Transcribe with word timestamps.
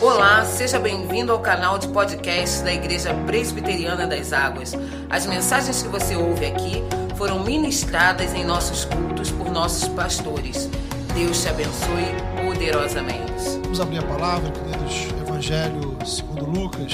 Olá, 0.00 0.44
seja 0.44 0.78
bem-vindo 0.78 1.32
ao 1.32 1.40
canal 1.40 1.76
de 1.76 1.88
podcast 1.88 2.62
da 2.62 2.72
Igreja 2.72 3.12
Presbiteriana 3.26 4.06
das 4.06 4.32
Águas. 4.32 4.72
As 5.10 5.26
mensagens 5.26 5.82
que 5.82 5.88
você 5.88 6.14
ouve 6.14 6.46
aqui 6.46 6.84
foram 7.16 7.42
ministradas 7.42 8.32
em 8.32 8.44
nossos 8.44 8.84
cultos 8.84 9.32
por 9.32 9.50
nossos 9.50 9.88
pastores. 9.88 10.66
Deus 11.14 11.42
te 11.42 11.48
abençoe 11.48 12.04
poderosamente. 12.46 13.58
Vamos 13.64 13.80
abrir 13.80 13.98
a 13.98 14.06
palavra, 14.06 14.52
queridos. 14.52 15.10
Evangelho 15.20 15.98
segundo 16.06 16.46
Lucas, 16.46 16.92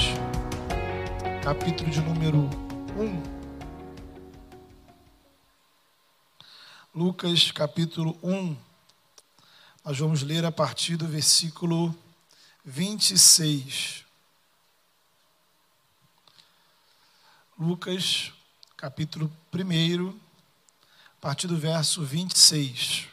capítulo 1.43 1.91
de 1.91 2.01
número 2.01 2.49
1. 2.97 3.23
Lucas, 6.95 7.53
capítulo 7.53 8.17
1. 8.23 8.57
Nós 9.85 9.99
vamos 9.99 10.23
ler 10.23 10.47
a 10.47 10.51
partir 10.51 10.97
do 10.97 11.07
versículo 11.07 11.95
26. 12.67 14.07
Lucas, 17.59 18.33
capítulo 18.75 19.31
1, 19.53 20.09
a 20.09 20.13
partir 21.21 21.47
do 21.47 21.59
verso 21.59 22.03
26. 22.03 23.07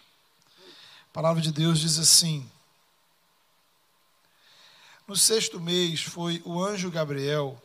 A 1.09 1.13
palavra 1.13 1.41
de 1.41 1.51
Deus 1.51 1.79
diz 1.81 1.99
assim: 1.99 2.49
No 5.05 5.17
sexto 5.17 5.59
mês 5.59 6.01
foi 6.01 6.41
o 6.45 6.63
anjo 6.63 6.89
Gabriel 6.89 7.61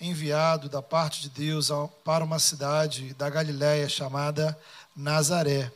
enviado 0.00 0.66
da 0.66 0.80
parte 0.80 1.20
de 1.20 1.28
Deus 1.28 1.68
para 2.04 2.24
uma 2.24 2.38
cidade 2.38 3.12
da 3.12 3.28
Galiléia 3.28 3.86
chamada 3.86 4.58
Nazaré. 4.96 5.70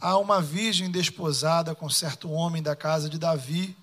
Há 0.00 0.18
uma 0.18 0.42
virgem 0.42 0.90
desposada 0.90 1.76
com 1.76 1.88
certo 1.88 2.28
homem 2.28 2.60
da 2.60 2.74
casa 2.74 3.08
de 3.08 3.20
Davi 3.20 3.76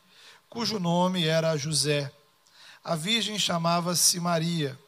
cujo 0.55 0.79
nome 0.79 1.27
era 1.27 1.57
José. 1.57 2.09
A 2.81 2.95
virgem 2.95 3.37
chamava-se 3.37 4.21
Maria. 4.21 4.79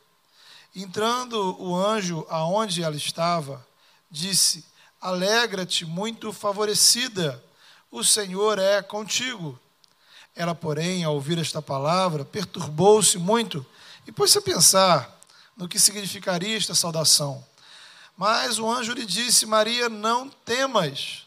Entrando 0.74 1.62
o 1.62 1.76
anjo 1.76 2.26
aonde 2.30 2.82
ela 2.82 2.96
estava, 2.96 3.68
disse: 4.10 4.64
Alegra-te, 5.02 5.84
muito 5.84 6.32
favorecida, 6.32 7.44
o 7.92 8.02
Senhor 8.02 8.58
é 8.60 8.82
contigo. 8.82 9.60
Ela, 10.34 10.56
porém, 10.56 11.04
ao 11.04 11.16
ouvir 11.16 11.38
esta 11.38 11.62
palavra, 11.62 12.24
perturbou-se 12.24 13.18
muito 13.18 13.66
e 14.08 14.12
pôs-se 14.12 14.38
a 14.38 14.42
pensar 14.42 15.20
no 15.58 15.68
que 15.68 15.78
significaria 15.78 16.56
esta 16.56 16.74
saudação. 16.74 17.46
Mas 18.16 18.58
o 18.58 18.72
anjo 18.72 18.94
lhe 18.94 19.06
disse: 19.06 19.46
Maria, 19.46 19.90
não 19.90 20.30
temas 20.30 21.27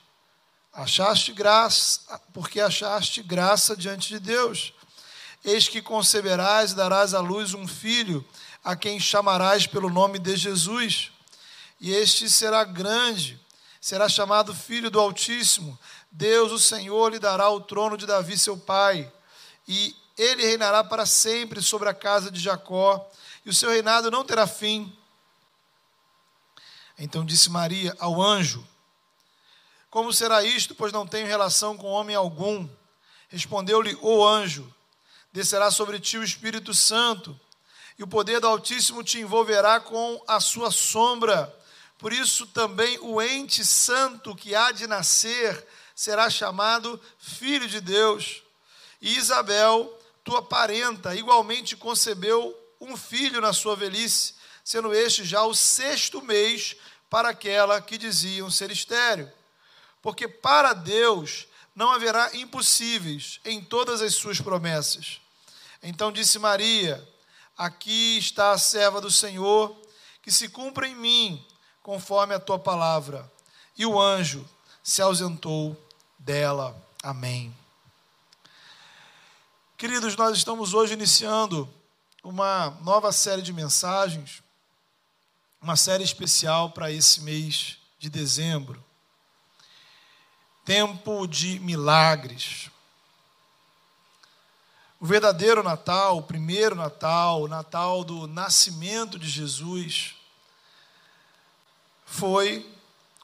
Achaste 0.72 1.32
graça, 1.32 2.00
porque 2.32 2.60
achaste 2.60 3.22
graça 3.22 3.76
diante 3.76 4.08
de 4.08 4.20
Deus. 4.20 4.72
Eis 5.44 5.68
que 5.68 5.82
conceberás 5.82 6.72
e 6.72 6.76
darás 6.76 7.12
à 7.12 7.20
luz 7.20 7.54
um 7.54 7.66
filho, 7.66 8.24
a 8.62 8.76
quem 8.76 9.00
chamarás 9.00 9.66
pelo 9.66 9.90
nome 9.90 10.18
de 10.18 10.36
Jesus. 10.36 11.10
E 11.80 11.92
este 11.92 12.28
será 12.30 12.62
grande, 12.62 13.40
será 13.80 14.08
chamado 14.08 14.54
Filho 14.54 14.90
do 14.90 15.00
Altíssimo. 15.00 15.78
Deus, 16.10 16.52
o 16.52 16.58
Senhor, 16.58 17.10
lhe 17.10 17.18
dará 17.18 17.50
o 17.50 17.60
trono 17.60 17.96
de 17.96 18.06
Davi, 18.06 18.38
seu 18.38 18.56
pai, 18.56 19.10
e 19.66 19.96
ele 20.16 20.44
reinará 20.44 20.84
para 20.84 21.06
sempre 21.06 21.62
sobre 21.62 21.88
a 21.88 21.94
casa 21.94 22.30
de 22.30 22.38
Jacó, 22.38 23.10
e 23.44 23.50
o 23.50 23.54
seu 23.54 23.70
reinado 23.70 24.10
não 24.10 24.24
terá 24.24 24.46
fim. 24.46 24.94
Então 26.98 27.24
disse 27.24 27.48
Maria 27.48 27.96
ao 27.98 28.20
anjo: 28.20 28.66
como 29.90 30.12
será 30.12 30.44
isto, 30.44 30.72
pois 30.72 30.92
não 30.92 31.04
tenho 31.04 31.26
relação 31.26 31.76
com 31.76 31.88
homem 31.88 32.14
algum? 32.14 32.68
Respondeu-lhe 33.28 33.98
o 34.00 34.24
anjo: 34.24 34.72
Descerá 35.32 35.68
sobre 35.70 35.98
ti 35.98 36.16
o 36.16 36.22
Espírito 36.22 36.72
Santo, 36.72 37.38
e 37.98 38.02
o 38.04 38.06
poder 38.06 38.40
do 38.40 38.46
Altíssimo 38.46 39.02
te 39.02 39.18
envolverá 39.18 39.80
com 39.80 40.22
a 40.28 40.38
sua 40.38 40.70
sombra. 40.70 41.52
Por 41.98 42.12
isso 42.12 42.46
também 42.46 42.98
o 43.00 43.20
ente 43.20 43.64
santo 43.64 44.34
que 44.34 44.54
há 44.54 44.70
de 44.70 44.86
nascer 44.86 45.66
será 45.94 46.30
chamado 46.30 46.98
Filho 47.18 47.68
de 47.68 47.80
Deus. 47.80 48.42
E 49.02 49.16
Isabel, 49.18 49.92
tua 50.22 50.40
parenta, 50.40 51.16
igualmente 51.16 51.76
concebeu 51.76 52.56
um 52.80 52.96
filho 52.96 53.40
na 53.40 53.52
sua 53.52 53.74
velhice, 53.74 54.34
sendo 54.64 54.94
este 54.94 55.24
já 55.24 55.42
o 55.42 55.54
sexto 55.54 56.22
mês 56.22 56.76
para 57.10 57.30
aquela 57.30 57.82
que 57.82 57.98
diziam 57.98 58.48
ser 58.50 58.70
estéreo 58.70 59.30
porque 60.02 60.26
para 60.26 60.72
Deus 60.72 61.46
não 61.74 61.90
haverá 61.90 62.34
impossíveis 62.36 63.40
em 63.44 63.62
todas 63.62 64.00
as 64.02 64.14
suas 64.14 64.40
promessas. 64.40 65.20
Então 65.82 66.12
disse 66.12 66.38
Maria: 66.38 67.06
Aqui 67.56 68.18
está 68.18 68.52
a 68.52 68.58
serva 68.58 69.00
do 69.00 69.10
Senhor, 69.10 69.76
que 70.22 70.30
se 70.30 70.48
cumpra 70.48 70.86
em 70.86 70.94
mim 70.94 71.46
conforme 71.82 72.34
a 72.34 72.40
tua 72.40 72.58
palavra. 72.58 73.30
E 73.76 73.86
o 73.86 74.00
anjo 74.00 74.46
se 74.82 75.00
ausentou 75.00 75.76
dela. 76.18 76.76
Amém. 77.02 77.56
Queridos, 79.78 80.16
nós 80.16 80.36
estamos 80.36 80.74
hoje 80.74 80.92
iniciando 80.92 81.68
uma 82.22 82.70
nova 82.82 83.12
série 83.12 83.40
de 83.40 83.52
mensagens, 83.52 84.42
uma 85.62 85.76
série 85.76 86.04
especial 86.04 86.72
para 86.72 86.92
esse 86.92 87.22
mês 87.22 87.78
de 87.98 88.10
dezembro 88.10 88.84
tempo 90.70 91.26
de 91.26 91.58
milagres. 91.58 92.70
O 95.00 95.04
verdadeiro 95.04 95.64
Natal, 95.64 96.18
o 96.18 96.22
primeiro 96.22 96.76
Natal, 96.76 97.42
o 97.42 97.48
Natal 97.48 98.04
do 98.04 98.28
nascimento 98.28 99.18
de 99.18 99.28
Jesus, 99.28 100.14
foi 102.06 102.72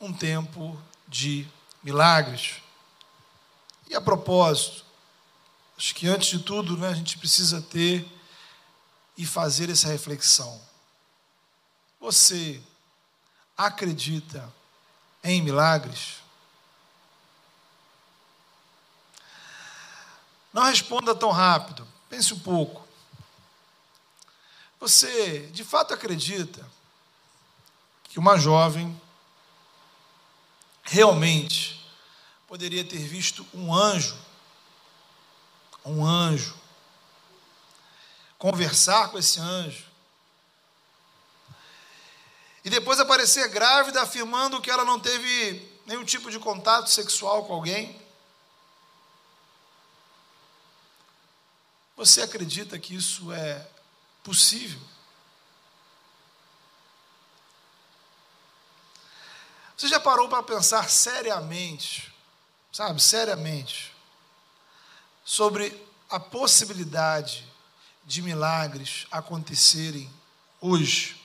um 0.00 0.12
tempo 0.12 0.76
de 1.06 1.46
milagres. 1.84 2.56
E 3.88 3.94
a 3.94 4.00
propósito, 4.00 4.84
acho 5.78 5.94
que 5.94 6.08
antes 6.08 6.30
de 6.30 6.40
tudo 6.40 6.76
né, 6.76 6.88
a 6.88 6.94
gente 6.94 7.16
precisa 7.16 7.62
ter 7.62 8.04
e 9.16 9.24
fazer 9.24 9.70
essa 9.70 9.86
reflexão. 9.86 10.60
Você 12.00 12.60
acredita 13.56 14.52
em 15.22 15.40
milagres? 15.40 16.25
Não 20.56 20.62
responda 20.62 21.15
tão 21.15 21.31
rápido, 21.31 21.87
pense 22.09 22.33
um 22.33 22.39
pouco. 22.39 22.83
Você 24.81 25.41
de 25.53 25.62
fato 25.62 25.93
acredita 25.93 26.67
que 28.05 28.19
uma 28.19 28.39
jovem 28.39 28.99
realmente 30.83 31.87
poderia 32.49 32.83
ter 32.83 32.97
visto 32.97 33.47
um 33.53 33.75
anjo, 33.75 34.17
um 35.84 36.03
anjo, 36.03 36.56
conversar 38.38 39.11
com 39.11 39.19
esse 39.19 39.38
anjo, 39.38 39.84
e 42.65 42.71
depois 42.71 42.99
aparecer 42.99 43.47
grávida 43.49 44.00
afirmando 44.00 44.62
que 44.62 44.71
ela 44.71 44.87
não 44.87 44.99
teve 44.99 45.71
nenhum 45.84 46.03
tipo 46.03 46.31
de 46.31 46.38
contato 46.38 46.88
sexual 46.88 47.44
com 47.44 47.53
alguém? 47.53 48.06
Você 51.96 52.20
acredita 52.20 52.78
que 52.78 52.94
isso 52.94 53.32
é 53.32 53.66
possível? 54.22 54.80
Você 59.76 59.88
já 59.88 59.98
parou 59.98 60.28
para 60.28 60.42
pensar 60.42 60.90
seriamente, 60.90 62.14
sabe, 62.70 63.00
seriamente, 63.00 63.94
sobre 65.24 65.86
a 66.08 66.20
possibilidade 66.20 67.50
de 68.04 68.20
milagres 68.20 69.06
acontecerem 69.10 70.10
hoje? 70.60 71.20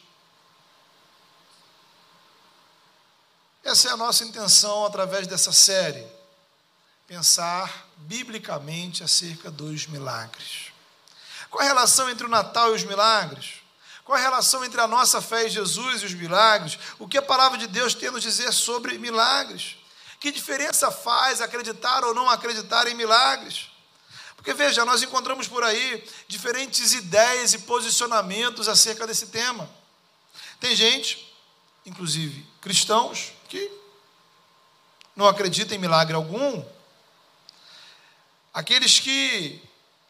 Essa 3.64 3.90
é 3.90 3.92
a 3.92 3.98
nossa 3.98 4.24
intenção 4.24 4.86
através 4.86 5.28
dessa 5.28 5.52
série 5.52 6.21
pensar 7.12 7.90
biblicamente 7.98 9.04
acerca 9.04 9.52
dos 9.52 9.86
milagres. 9.86 10.72
Qual 11.50 11.62
a 11.62 11.68
relação 11.68 12.10
entre 12.10 12.26
o 12.26 12.30
Natal 12.30 12.72
e 12.72 12.76
os 12.78 12.86
milagres? 12.86 13.56
Qual 14.06 14.18
a 14.18 14.22
relação 14.22 14.64
entre 14.64 14.80
a 14.80 14.88
nossa 14.88 15.22
fé 15.22 15.46
em 15.46 15.50
Jesus 15.50 16.04
e 16.04 16.06
os 16.06 16.14
milagres? 16.14 16.80
O 16.98 17.10
que 17.10 17.18
a 17.18 17.22
palavra 17.22 17.58
de 17.58 17.68
Deus 17.68 17.94
tem 17.94 18.08
a 18.08 18.14
nos 18.14 18.24
dizer 18.24 18.54
sobre 18.54 18.98
milagres? 18.98 19.76
Que 20.22 20.32
diferença 20.32 20.90
faz 20.90 21.42
acreditar 21.42 22.06
ou 22.06 22.16
não 22.16 22.30
acreditar 22.30 22.88
em 22.88 22.96
milagres? 22.96 23.70
Porque 24.38 24.54
veja, 24.54 24.86
nós 24.86 25.04
encontramos 25.04 25.50
por 25.50 25.66
aí 25.66 26.08
diferentes 26.30 26.94
ideias 26.94 27.54
e 27.54 27.60
posicionamentos 27.60 28.70
acerca 28.70 29.06
desse 29.06 29.28
tema. 29.28 29.70
Tem 30.62 30.74
gente, 30.78 31.30
inclusive 31.86 32.48
cristãos, 32.62 33.34
que 33.50 33.70
não 35.14 35.28
acreditam 35.28 35.76
em 35.76 35.82
milagre 35.82 36.16
algum, 36.16 36.64
Aqueles 38.54 39.00
que 39.00 39.62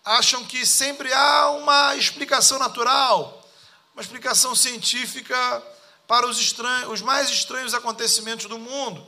acham 0.04 0.44
que 0.46 0.66
sempre 0.66 1.14
há 1.14 1.52
uma 1.52 1.96
explicação 1.96 2.58
natural, 2.58 3.48
uma 3.94 4.02
explicação 4.02 4.56
científica 4.56 5.64
para 6.08 6.28
os, 6.28 6.40
estranhos, 6.40 6.90
os 6.90 7.02
mais 7.02 7.30
estranhos 7.30 7.74
acontecimentos 7.74 8.48
do 8.48 8.58
mundo. 8.58 9.08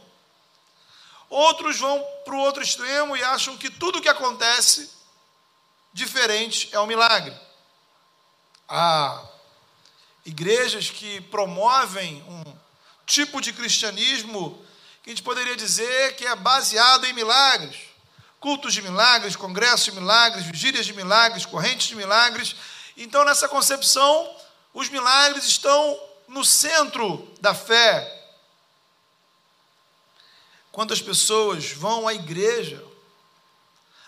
Outros 1.29 1.79
vão 1.79 1.99
para 2.23 2.35
o 2.35 2.39
outro 2.39 2.61
extremo 2.61 3.17
e 3.17 3.23
acham 3.23 3.57
que 3.57 3.69
tudo 3.69 4.01
que 4.01 4.07
acontece 4.07 4.89
diferente 5.91 6.69
é 6.71 6.79
um 6.79 6.85
milagre. 6.85 7.35
Há 8.69 9.23
igrejas 10.25 10.89
que 10.89 11.21
promovem 11.21 12.23
um 12.27 12.55
tipo 13.05 13.41
de 13.41 13.51
cristianismo 13.51 14.63
que 15.01 15.09
a 15.09 15.13
gente 15.13 15.23
poderia 15.23 15.55
dizer 15.55 16.15
que 16.15 16.25
é 16.25 16.35
baseado 16.35 17.05
em 17.05 17.13
milagres. 17.13 17.92
Cultos 18.43 18.73
de 18.73 18.81
milagres, 18.81 19.37
congressos 19.37 19.85
de 19.85 19.93
milagres, 19.93 20.45
vigílias 20.45 20.85
de 20.85 20.91
milagres, 20.91 21.45
correntes 21.45 21.87
de 21.87 21.95
milagres. 21.95 22.57
Então, 22.97 23.23
nessa 23.23 23.47
concepção, 23.47 24.35
os 24.73 24.89
milagres 24.89 25.45
estão 25.45 25.97
no 26.27 26.43
centro 26.43 27.25
da 27.39 27.55
fé. 27.55 28.35
Quando 30.73 30.91
as 30.91 31.01
pessoas 31.01 31.71
vão 31.71 32.05
à 32.05 32.13
igreja, 32.13 32.83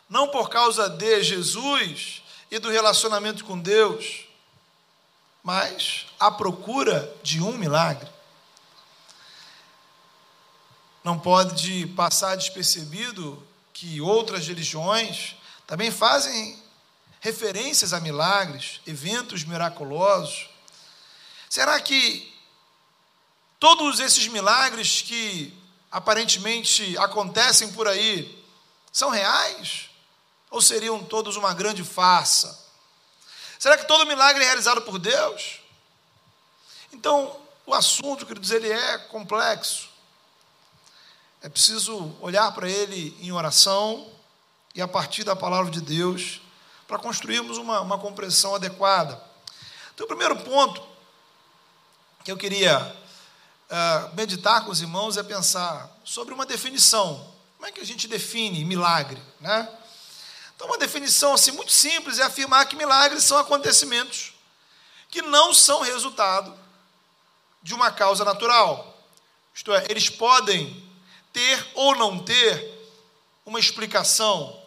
não 0.10 0.28
por 0.28 0.50
causa 0.50 0.90
de 0.90 1.24
Jesus 1.24 2.22
e 2.52 2.60
do 2.60 2.70
relacionamento 2.70 3.46
com 3.46 3.58
Deus, 3.58 4.26
mas 5.42 6.08
à 6.20 6.30
procura 6.30 7.16
de 7.24 7.42
um 7.42 7.54
milagre. 7.54 8.10
Não 11.06 11.18
pode 11.18 11.88
passar 11.96 12.36
despercebido 12.36 13.42
que 13.75 14.00
outras 14.00 14.48
religiões 14.48 15.36
também 15.68 15.92
fazem 15.92 16.57
referências 17.19 17.92
a 17.92 18.00
milagres, 18.00 18.80
eventos 18.88 19.44
miraculosos. 19.44 20.50
Será 21.50 21.77
que 21.81 22.33
todos 23.60 24.00
esses 24.00 24.30
milagres 24.30 25.01
que 25.01 25.54
aparentemente 25.92 26.98
acontecem 27.00 27.74
por 27.74 27.86
aí 27.86 28.42
são 28.94 29.10
reais? 29.10 29.89
Ou 30.50 30.62
seriam 30.62 31.04
todos 31.04 31.36
uma 31.36 31.54
grande 31.54 31.83
farsa? 31.83 32.57
Será 33.60 33.77
que 33.77 33.89
todo 33.89 34.07
milagre 34.07 34.42
é 34.42 34.48
realizado 34.48 34.83
por 34.83 34.98
Deus? 34.98 35.60
Então, 36.94 37.38
o 37.66 37.74
assunto, 37.74 38.25
queridos, 38.25 38.51
ele 38.51 38.72
é 38.72 38.98
complexo. 39.00 39.89
É 41.45 41.50
preciso 41.50 42.12
olhar 42.21 42.51
para 42.53 42.68
ele 42.68 43.15
em 43.21 43.31
oração 43.31 44.12
e 44.74 44.81
a 44.81 44.88
partir 44.88 45.24
da 45.24 45.36
palavra 45.36 45.69
de 45.69 45.80
Deus 45.80 46.42
para 46.88 46.97
construirmos 46.97 47.59
uma, 47.59 47.81
uma 47.81 48.00
compreensão 48.00 48.56
adequada. 48.56 49.21
Então, 49.94 50.06
o 50.06 50.07
primeiro 50.07 50.36
ponto 50.38 50.81
que 52.24 52.31
eu 52.31 52.36
queria 52.36 52.80
uh, 52.80 54.15
meditar 54.15 54.65
com 54.65 54.71
os 54.71 54.81
irmãos 54.81 55.18
é 55.18 55.21
pensar 55.21 55.88
sobre 56.03 56.33
uma 56.33 56.47
definição. 56.47 57.31
Como 57.57 57.68
é 57.68 57.71
que 57.71 57.80
a 57.80 57.86
gente 57.86 58.07
define 58.07 58.65
milagre, 58.65 59.21
né? 59.39 59.69
Então, 60.56 60.65
uma 60.65 60.80
definição 60.80 61.36
assim 61.36 61.51
muito 61.51 61.71
simples 61.71 62.18
é 62.18 62.24
afirmar 62.24 62.65
que 62.65 62.75
milagres 62.75 63.24
são 63.24 63.38
acontecimentos 63.38 64.33
que 65.09 65.21
não 65.21 65.53
são 65.53 65.83
resultado 65.83 66.57
de 67.62 67.75
uma 67.75 67.91
causa 67.91 68.25
natural. 68.25 69.00
Isto 69.53 69.71
é, 69.75 69.86
eles 69.89 70.09
podem 70.09 70.94
ter 71.36 71.72
ou 71.74 71.94
não 71.98 72.18
ter 72.18 72.74
uma 73.46 73.60
explicação, 73.60 74.58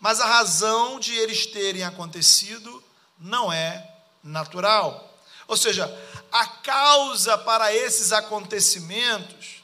mas 0.00 0.22
a 0.22 0.26
razão 0.26 0.98
de 0.98 1.14
eles 1.14 1.44
terem 1.44 1.84
acontecido 1.84 2.82
não 3.18 3.52
é 3.52 3.86
natural. 4.22 5.14
Ou 5.46 5.54
seja, 5.54 5.86
a 6.32 6.46
causa 6.46 7.36
para 7.36 7.74
esses 7.74 8.10
acontecimentos 8.10 9.62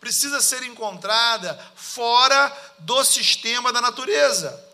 precisa 0.00 0.40
ser 0.40 0.64
encontrada 0.64 1.56
fora 1.76 2.52
do 2.80 3.04
sistema 3.04 3.72
da 3.72 3.80
natureza. 3.80 4.68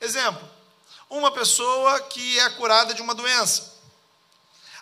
Exemplo: 0.00 0.48
uma 1.10 1.32
pessoa 1.32 2.00
que 2.02 2.38
é 2.38 2.48
curada 2.50 2.94
de 2.94 3.02
uma 3.02 3.14
doença. 3.14 3.74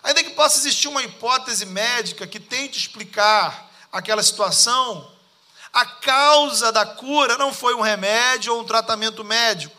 Ainda 0.03 0.23
que 0.23 0.31
possa 0.31 0.59
existir 0.59 0.87
uma 0.87 1.01
hipótese 1.01 1.65
médica 1.65 2.27
que 2.27 2.39
tente 2.39 2.77
explicar 2.77 3.71
aquela 3.91 4.21
situação, 4.21 5.12
a 5.73 5.85
causa 5.85 6.71
da 6.71 6.85
cura 6.85 7.35
não 7.35 7.51
foi 7.51 7.73
um 7.73 7.81
remédio 7.81 8.53
ou 8.53 8.61
um 8.61 8.65
tratamento 8.65 9.23
médico. 9.23 9.75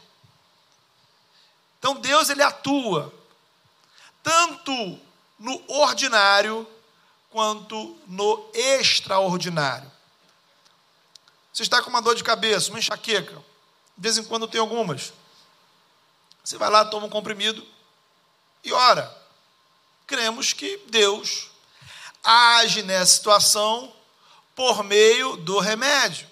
Então 1.79 1.95
Deus 1.95 2.29
ele 2.29 2.43
atua 2.43 3.15
tanto 4.23 4.99
no 5.39 5.63
ordinário 5.69 6.67
quanto 7.31 7.97
no 8.09 8.51
extraordinário. 8.53 9.91
Você 11.53 11.63
está 11.63 11.81
com 11.81 11.91
uma 11.91 12.03
dor 12.03 12.17
de 12.17 12.25
cabeça, 12.25 12.71
uma 12.71 12.81
enxaqueca, 12.81 13.37
de 13.37 14.03
vez 14.03 14.19
em 14.19 14.25
quando 14.25 14.49
tem 14.49 14.61
algumas. 14.61 15.13
Você 16.43 16.59
vai 16.59 16.69
lá, 16.71 16.85
toma 16.85 17.07
um 17.07 17.11
comprimido 17.11 17.65
e 18.65 18.73
ora. 18.73 19.23
Cremos 20.07 20.53
que 20.53 20.79
Deus 20.89 21.51
age 22.23 22.83
nessa 22.83 23.15
situação 23.15 23.95
por 24.55 24.85
meio 24.85 25.37
do 25.37 25.59
remédio. 25.59 26.27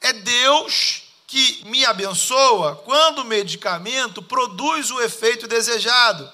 É 0.00 0.12
Deus 0.12 1.02
que 1.26 1.62
me 1.64 1.84
abençoa 1.84 2.76
quando 2.84 3.20
o 3.20 3.24
medicamento 3.24 4.22
produz 4.22 4.90
o 4.90 5.00
efeito 5.00 5.48
desejado. 5.48 6.30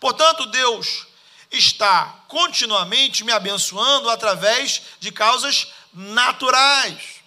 Portanto, 0.00 0.46
Deus 0.46 1.06
está 1.50 2.24
continuamente 2.28 3.24
me 3.24 3.32
abençoando 3.32 4.10
através 4.10 4.82
de 5.00 5.10
causas 5.10 5.72
naturais 5.92 7.18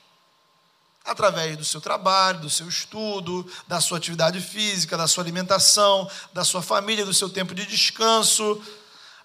através 1.03 1.57
do 1.57 1.65
seu 1.65 1.81
trabalho, 1.81 2.41
do 2.41 2.49
seu 2.49 2.67
estudo, 2.67 3.49
da 3.67 3.81
sua 3.81 3.97
atividade 3.97 4.39
física, 4.39 4.97
da 4.97 5.07
sua 5.07 5.23
alimentação, 5.23 6.09
da 6.31 6.43
sua 6.43 6.61
família, 6.61 7.05
do 7.05 7.13
seu 7.13 7.29
tempo 7.29 7.55
de 7.55 7.65
descanso, 7.65 8.61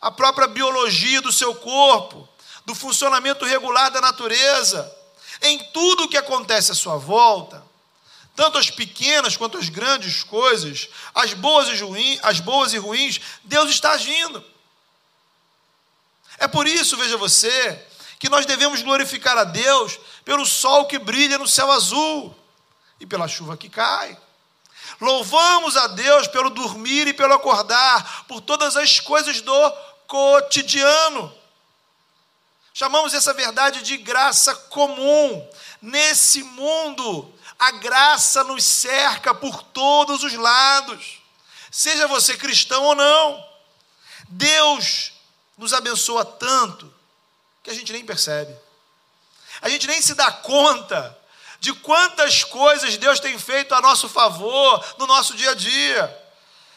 a 0.00 0.10
própria 0.10 0.48
biologia 0.48 1.20
do 1.20 1.32
seu 1.32 1.54
corpo, 1.54 2.28
do 2.66 2.74
funcionamento 2.74 3.44
regular 3.44 3.90
da 3.90 4.00
natureza, 4.00 4.92
em 5.40 5.58
tudo 5.72 6.04
o 6.04 6.08
que 6.08 6.16
acontece 6.16 6.72
à 6.72 6.74
sua 6.74 6.96
volta, 6.96 7.64
tanto 8.34 8.58
as 8.58 8.70
pequenas 8.70 9.36
quanto 9.36 9.56
as 9.56 9.68
grandes 9.68 10.24
coisas, 10.24 10.88
as 11.14 11.32
boas 11.32 11.68
e 11.68 11.76
ruins, 11.82 12.18
as 12.22 12.40
boas 12.40 12.74
e 12.74 12.78
ruins, 12.78 13.20
Deus 13.44 13.70
está 13.70 13.92
agindo. 13.92 14.44
É 16.38 16.48
por 16.48 16.66
isso, 16.66 16.96
veja 16.96 17.16
você, 17.16 17.86
que 18.18 18.28
nós 18.28 18.44
devemos 18.44 18.82
glorificar 18.82 19.38
a 19.38 19.44
Deus 19.44 19.98
pelo 20.24 20.44
sol 20.44 20.86
que 20.86 20.98
brilha 20.98 21.38
no 21.38 21.46
céu 21.46 21.70
azul 21.70 22.36
e 22.98 23.06
pela 23.06 23.28
chuva 23.28 23.56
que 23.56 23.68
cai. 23.68 24.18
Louvamos 25.00 25.76
a 25.76 25.86
Deus 25.88 26.26
pelo 26.26 26.50
dormir 26.50 27.06
e 27.06 27.14
pelo 27.14 27.34
acordar, 27.34 28.26
por 28.26 28.40
todas 28.40 28.76
as 28.76 28.98
coisas 28.98 29.40
do 29.40 29.72
cotidiano. 30.06 31.32
Chamamos 32.78 33.14
essa 33.14 33.32
verdade 33.32 33.80
de 33.80 33.96
graça 33.96 34.54
comum. 34.54 35.50
Nesse 35.80 36.42
mundo, 36.42 37.34
a 37.58 37.70
graça 37.70 38.44
nos 38.44 38.62
cerca 38.64 39.34
por 39.34 39.62
todos 39.62 40.22
os 40.22 40.34
lados, 40.34 41.22
seja 41.70 42.06
você 42.06 42.36
cristão 42.36 42.84
ou 42.84 42.94
não. 42.94 43.48
Deus 44.28 45.14
nos 45.56 45.72
abençoa 45.72 46.22
tanto 46.22 46.92
que 47.62 47.70
a 47.70 47.74
gente 47.74 47.94
nem 47.94 48.04
percebe. 48.04 48.54
A 49.62 49.70
gente 49.70 49.86
nem 49.86 50.02
se 50.02 50.12
dá 50.12 50.30
conta 50.30 51.18
de 51.58 51.72
quantas 51.72 52.44
coisas 52.44 52.98
Deus 52.98 53.18
tem 53.18 53.38
feito 53.38 53.74
a 53.74 53.80
nosso 53.80 54.06
favor 54.06 54.84
no 54.98 55.06
nosso 55.06 55.32
dia 55.34 55.52
a 55.52 55.54
dia. 55.54 56.24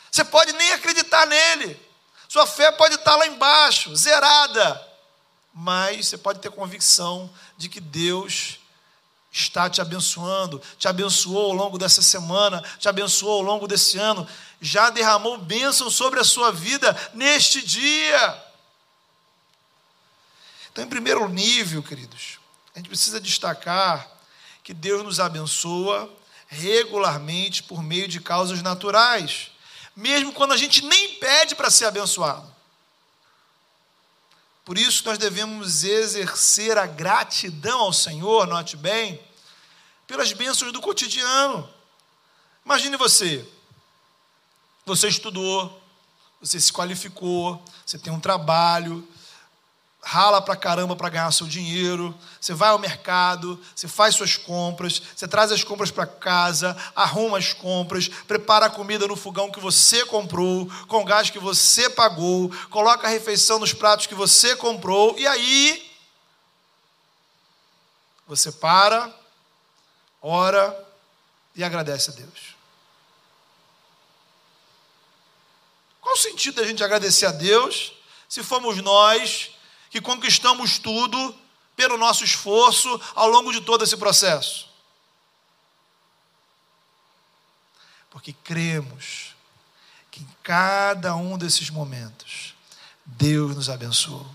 Você 0.09 0.23
pode 0.23 0.53
nem 0.53 0.71
acreditar 0.71 1.27
nele. 1.27 1.77
Sua 2.29 2.47
fé 2.47 2.71
pode 2.71 2.95
estar 2.95 3.17
lá 3.17 3.27
embaixo, 3.27 3.93
zerada. 3.93 4.88
Mas 5.61 6.07
você 6.07 6.17
pode 6.17 6.39
ter 6.39 6.49
convicção 6.49 7.29
de 7.57 7.67
que 7.67 7.81
Deus 7.81 8.59
está 9.29 9.69
te 9.69 9.81
abençoando, 9.81 10.61
te 10.77 10.87
abençoou 10.87 11.51
ao 11.51 11.51
longo 11.51 11.77
dessa 11.77 12.01
semana, 12.01 12.63
te 12.79 12.87
abençoou 12.87 13.33
ao 13.33 13.41
longo 13.41 13.67
desse 13.67 13.97
ano, 13.97 14.25
já 14.61 14.89
derramou 14.89 15.37
bênção 15.37 15.91
sobre 15.91 16.17
a 16.17 16.23
sua 16.23 16.49
vida 16.49 16.95
neste 17.13 17.61
dia. 17.61 18.43
Então, 20.71 20.85
em 20.85 20.87
primeiro 20.87 21.27
nível, 21.27 21.83
queridos, 21.83 22.39
a 22.73 22.79
gente 22.79 22.87
precisa 22.87 23.19
destacar 23.19 24.09
que 24.63 24.73
Deus 24.73 25.03
nos 25.03 25.19
abençoa 25.19 26.09
regularmente 26.47 27.63
por 27.63 27.83
meio 27.83 28.07
de 28.07 28.21
causas 28.21 28.61
naturais, 28.61 29.51
mesmo 29.93 30.31
quando 30.31 30.53
a 30.53 30.57
gente 30.57 30.85
nem 30.85 31.15
pede 31.15 31.53
para 31.53 31.69
ser 31.69 31.83
abençoado. 31.83 32.58
Por 34.69 34.77
isso, 34.77 35.03
nós 35.03 35.17
devemos 35.17 35.83
exercer 35.83 36.77
a 36.77 36.85
gratidão 36.85 37.79
ao 37.79 37.91
Senhor, 37.91 38.45
note 38.45 38.77
bem, 38.77 39.19
pelas 40.05 40.31
bênçãos 40.31 40.71
do 40.71 40.79
cotidiano. 40.79 41.67
Imagine 42.63 42.95
você. 42.95 43.43
Você 44.85 45.07
estudou, 45.07 45.81
você 46.39 46.59
se 46.59 46.71
qualificou, 46.71 47.59
você 47.83 47.97
tem 47.97 48.13
um 48.13 48.19
trabalho, 48.19 49.07
rala 50.01 50.41
pra 50.41 50.55
caramba 50.55 50.95
para 50.95 51.09
ganhar 51.09 51.31
seu 51.31 51.45
dinheiro, 51.45 52.17
você 52.39 52.53
vai 52.53 52.69
ao 52.69 52.79
mercado, 52.79 53.59
você 53.75 53.87
faz 53.87 54.15
suas 54.15 54.37
compras, 54.37 55.01
você 55.15 55.27
traz 55.27 55.51
as 55.51 55.63
compras 55.63 55.91
para 55.91 56.07
casa, 56.07 56.75
arruma 56.95 57.37
as 57.37 57.53
compras, 57.53 58.07
prepara 58.07 58.67
a 58.67 58.69
comida 58.69 59.07
no 59.07 59.15
fogão 59.15 59.51
que 59.51 59.59
você 59.59 60.05
comprou, 60.05 60.69
com 60.87 61.03
gás 61.03 61.29
que 61.29 61.39
você 61.39 61.89
pagou, 61.89 62.49
coloca 62.69 63.07
a 63.07 63.09
refeição 63.09 63.59
nos 63.59 63.73
pratos 63.73 64.07
que 64.07 64.15
você 64.15 64.55
comprou, 64.55 65.17
e 65.19 65.27
aí 65.27 65.91
você 68.25 68.51
para, 68.51 69.13
ora 70.21 70.87
e 71.55 71.63
agradece 71.63 72.11
a 72.11 72.13
Deus. 72.13 72.55
Qual 75.99 76.15
o 76.15 76.17
sentido 76.17 76.55
da 76.55 76.67
gente 76.67 76.83
agradecer 76.83 77.25
a 77.25 77.31
Deus 77.31 77.91
se 78.29 78.41
fomos 78.41 78.77
nós 78.77 79.51
que 79.89 80.01
conquistamos 80.01 80.77
tudo 80.77 81.35
pelo 81.75 81.97
nosso 81.97 82.23
esforço 82.23 82.99
ao 83.15 83.29
longo 83.29 83.51
de 83.51 83.61
todo 83.61 83.83
esse 83.83 83.97
processo? 83.97 84.69
Porque 88.09 88.33
cremos 88.33 89.35
que 90.11 90.21
em 90.21 90.29
cada 90.43 91.15
um 91.15 91.37
desses 91.37 91.69
momentos 91.69 92.55
Deus 93.05 93.55
nos 93.55 93.69
abençoou. 93.69 94.25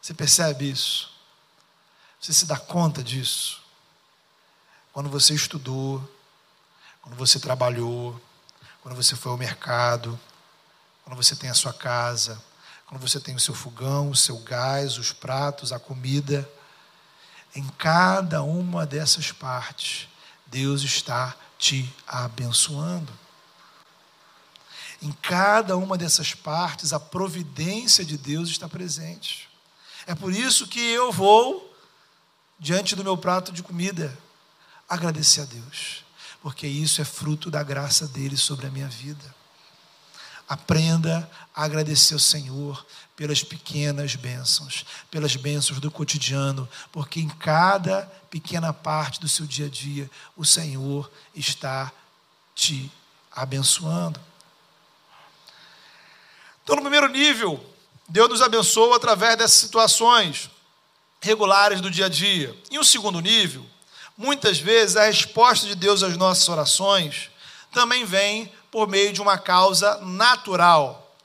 Você 0.00 0.14
percebe 0.14 0.70
isso? 0.70 1.12
Você 2.20 2.32
se 2.32 2.46
dá 2.46 2.58
conta 2.58 3.02
disso? 3.02 3.62
Quando 4.92 5.08
você 5.08 5.34
estudou, 5.34 6.06
quando 7.02 7.16
você 7.16 7.38
trabalhou, 7.38 8.20
quando 8.82 8.94
você 8.94 9.14
foi 9.16 9.32
ao 9.32 9.38
mercado, 9.38 10.18
quando 11.04 11.16
você 11.16 11.34
tem 11.36 11.50
a 11.50 11.54
sua 11.54 11.72
casa, 11.72 12.42
quando 12.90 13.02
você 13.02 13.20
tem 13.20 13.36
o 13.36 13.40
seu 13.40 13.54
fogão, 13.54 14.10
o 14.10 14.16
seu 14.16 14.36
gás, 14.38 14.98
os 14.98 15.12
pratos, 15.12 15.72
a 15.72 15.78
comida, 15.78 16.50
em 17.54 17.64
cada 17.78 18.42
uma 18.42 18.84
dessas 18.84 19.30
partes, 19.30 20.08
Deus 20.44 20.82
está 20.82 21.36
te 21.56 21.88
abençoando. 22.04 23.12
Em 25.00 25.12
cada 25.12 25.76
uma 25.76 25.96
dessas 25.96 26.34
partes, 26.34 26.92
a 26.92 26.98
providência 26.98 28.04
de 28.04 28.18
Deus 28.18 28.48
está 28.48 28.68
presente. 28.68 29.48
É 30.04 30.12
por 30.16 30.32
isso 30.32 30.66
que 30.66 30.80
eu 30.80 31.12
vou 31.12 31.72
diante 32.58 32.96
do 32.96 33.04
meu 33.04 33.16
prato 33.16 33.52
de 33.52 33.62
comida, 33.62 34.18
agradecer 34.88 35.42
a 35.42 35.44
Deus, 35.44 36.04
porque 36.42 36.66
isso 36.66 37.00
é 37.00 37.04
fruto 37.04 37.52
da 37.52 37.62
graça 37.62 38.08
dele 38.08 38.36
sobre 38.36 38.66
a 38.66 38.70
minha 38.70 38.88
vida. 38.88 39.39
Aprenda 40.50 41.30
a 41.54 41.62
agradecer 41.62 42.14
ao 42.14 42.18
Senhor 42.18 42.84
pelas 43.14 43.44
pequenas 43.44 44.16
bênçãos, 44.16 44.84
pelas 45.08 45.36
bênçãos 45.36 45.78
do 45.78 45.92
cotidiano, 45.92 46.68
porque 46.90 47.20
em 47.20 47.28
cada 47.28 48.02
pequena 48.28 48.72
parte 48.72 49.20
do 49.20 49.28
seu 49.28 49.46
dia 49.46 49.66
a 49.66 49.68
dia, 49.68 50.10
o 50.36 50.44
Senhor 50.44 51.08
está 51.36 51.92
te 52.52 52.90
abençoando. 53.30 54.20
Então, 56.64 56.74
no 56.74 56.82
primeiro 56.82 57.06
nível, 57.06 57.64
Deus 58.08 58.28
nos 58.28 58.42
abençoa 58.42 58.96
através 58.96 59.38
dessas 59.38 59.58
situações 59.58 60.50
regulares 61.20 61.80
do 61.80 61.92
dia 61.92 62.06
a 62.06 62.08
dia. 62.08 62.56
Em 62.72 62.78
um 62.80 62.82
segundo 62.82 63.20
nível, 63.20 63.64
muitas 64.18 64.58
vezes 64.58 64.96
a 64.96 65.04
resposta 65.04 65.64
de 65.64 65.76
Deus 65.76 66.02
às 66.02 66.16
nossas 66.16 66.48
orações 66.48 67.30
também 67.70 68.04
vem 68.04 68.52
por 68.70 68.88
meio 68.88 69.12
de 69.12 69.20
uma 69.20 69.38
causa 69.38 69.96
natural. 69.98 71.16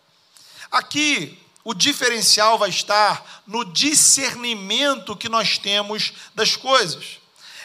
Aqui, 0.71 1.39
o 1.63 1.73
diferencial 1.73 2.57
vai 2.57 2.69
estar 2.69 3.43
no 3.47 3.65
discernimento 3.65 5.15
que 5.15 5.29
nós 5.29 5.57
temos 5.57 6.13
das 6.33 6.55
coisas. 6.55 7.19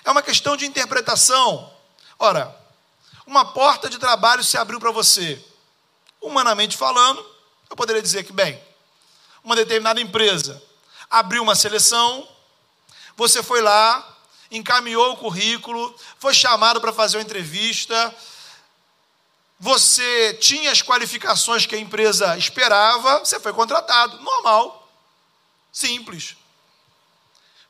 É 0.05 0.11
uma 0.11 0.23
questão 0.23 0.57
de 0.57 0.65
interpretação. 0.67 1.71
Ora, 2.19 2.55
uma 3.27 3.53
porta 3.53 3.89
de 3.89 3.99
trabalho 3.99 4.43
se 4.43 4.57
abriu 4.57 4.81
para 4.81 4.91
você. 4.91 5.43
Humanamente 6.21 6.77
falando, 6.77 7.25
eu 7.69 7.77
poderia 7.77 8.03
dizer 8.03 8.25
que, 8.25 8.33
bem, 8.33 8.61
uma 9.45 9.57
determinada 9.57 10.01
empresa 10.01 10.63
abriu 11.09 11.43
uma 11.43 11.55
seleção, 11.55 12.27
você 13.17 13.43
foi 13.43 13.61
lá, 13.61 14.07
encaminhou 14.51 15.13
o 15.13 15.17
currículo, 15.17 15.95
foi 16.19 16.33
chamado 16.33 16.81
para 16.81 16.93
fazer 16.93 17.17
uma 17.19 17.23
entrevista, 17.23 18.15
você 19.63 20.33
tinha 20.41 20.73
as 20.73 20.81
qualificações 20.81 21.67
que 21.67 21.75
a 21.75 21.79
empresa 21.79 22.35
esperava, 22.39 23.19
você 23.19 23.39
foi 23.39 23.53
contratado, 23.53 24.19
normal, 24.23 24.91
simples. 25.71 26.35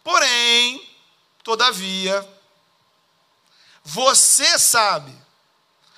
Porém, 0.04 0.88
todavia, 1.42 2.26
você 3.82 4.56
sabe, 4.56 5.12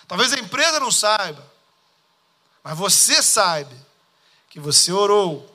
talvez 0.09 0.33
a 0.33 0.39
empresa 0.39 0.81
não 0.81 0.91
saiba, 0.91 1.47
mas 2.65 2.79
você 2.79 3.23
sabe 3.23 3.77
que 4.49 4.59
você 4.59 4.93
orou, 4.93 5.55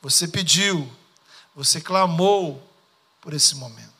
você 0.00 0.26
pediu, 0.26 0.92
você 1.54 1.80
clamou 1.80 2.60
por 3.20 3.32
esse 3.32 3.54
momento. 3.54 3.91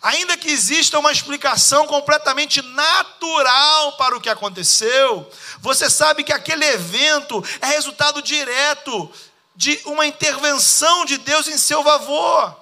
Ainda 0.00 0.36
que 0.36 0.48
exista 0.48 0.98
uma 0.98 1.10
explicação 1.10 1.86
completamente 1.86 2.62
natural 2.62 3.96
para 3.96 4.16
o 4.16 4.20
que 4.20 4.30
aconteceu, 4.30 5.28
você 5.58 5.90
sabe 5.90 6.22
que 6.22 6.32
aquele 6.32 6.64
evento 6.64 7.44
é 7.60 7.66
resultado 7.66 8.22
direto 8.22 9.10
de 9.56 9.80
uma 9.86 10.06
intervenção 10.06 11.04
de 11.04 11.18
Deus 11.18 11.48
em 11.48 11.58
seu 11.58 11.82
favor. 11.82 12.56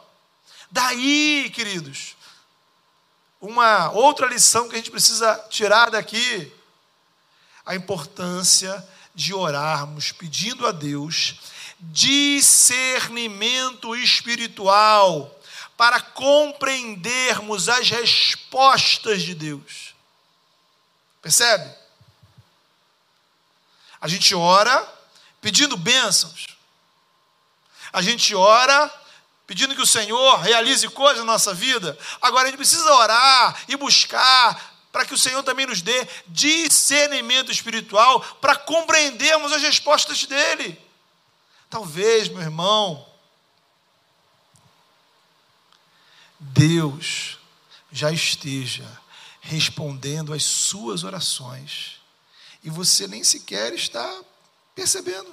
Daí, 0.71 1.51
queridos, 1.55 2.17
uma 3.39 3.91
outra 3.91 4.27
lição 4.27 4.67
que 4.67 4.75
a 4.75 4.79
gente 4.79 4.91
precisa 4.91 5.35
tirar 5.51 5.91
daqui, 5.91 6.51
a 7.67 7.75
importância 7.75 8.83
de 9.15 9.35
orarmos 9.35 10.13
pedindo 10.13 10.67
a 10.67 10.73
Deus 10.73 11.35
discernimento 11.79 13.95
espiritual 13.95 15.36
para 15.77 16.01
compreendermos 16.01 17.69
as 17.69 17.91
respostas 17.91 19.23
de 19.23 19.35
Deus. 19.35 19.95
Percebe? 21.21 21.71
A 24.01 24.09
gente 24.09 24.35
ora 24.35 24.87
pedindo 25.41 25.77
bênçãos. 25.77 26.47
A 27.93 28.01
gente 28.01 28.35
ora 28.35 28.93
pedindo 29.47 29.75
que 29.75 29.83
o 29.83 29.87
Senhor 29.87 30.41
realize 30.41 30.89
coisas 30.89 31.19
na 31.19 31.33
nossa 31.33 31.55
vida. 31.55 31.97
Agora 32.21 32.45
a 32.45 32.47
gente 32.47 32.59
precisa 32.59 32.91
orar 32.93 33.63
e 33.69 33.77
buscar 33.77 34.75
para 34.91 35.05
que 35.05 35.15
o 35.15 35.19
Senhor 35.19 35.43
também 35.43 35.67
nos 35.67 35.83
dê 35.83 36.09
discernimento 36.27 37.53
espiritual 37.53 38.21
para 38.41 38.57
compreendermos 38.57 39.53
as 39.53 39.63
respostas 39.63 40.25
dele. 40.25 40.81
Talvez, 41.69 42.29
meu 42.29 42.41
irmão, 42.41 43.07
Deus 46.39 47.39
já 47.91 48.11
esteja 48.11 48.87
respondendo 49.41 50.33
às 50.33 50.43
suas 50.45 51.05
orações 51.05 52.01
e 52.63 52.71
você 52.71 53.07
nem 53.07 53.23
sequer 53.23 53.73
está 53.73 54.23
percebendo. 54.75 55.33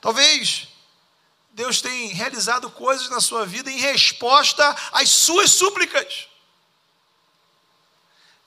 Talvez 0.00 0.68
Deus 1.52 1.80
tenha 1.80 2.14
realizado 2.14 2.70
coisas 2.70 3.08
na 3.08 3.20
sua 3.20 3.46
vida 3.46 3.70
em 3.70 3.78
resposta 3.78 4.76
às 4.92 5.08
suas 5.08 5.50
súplicas. 5.50 6.28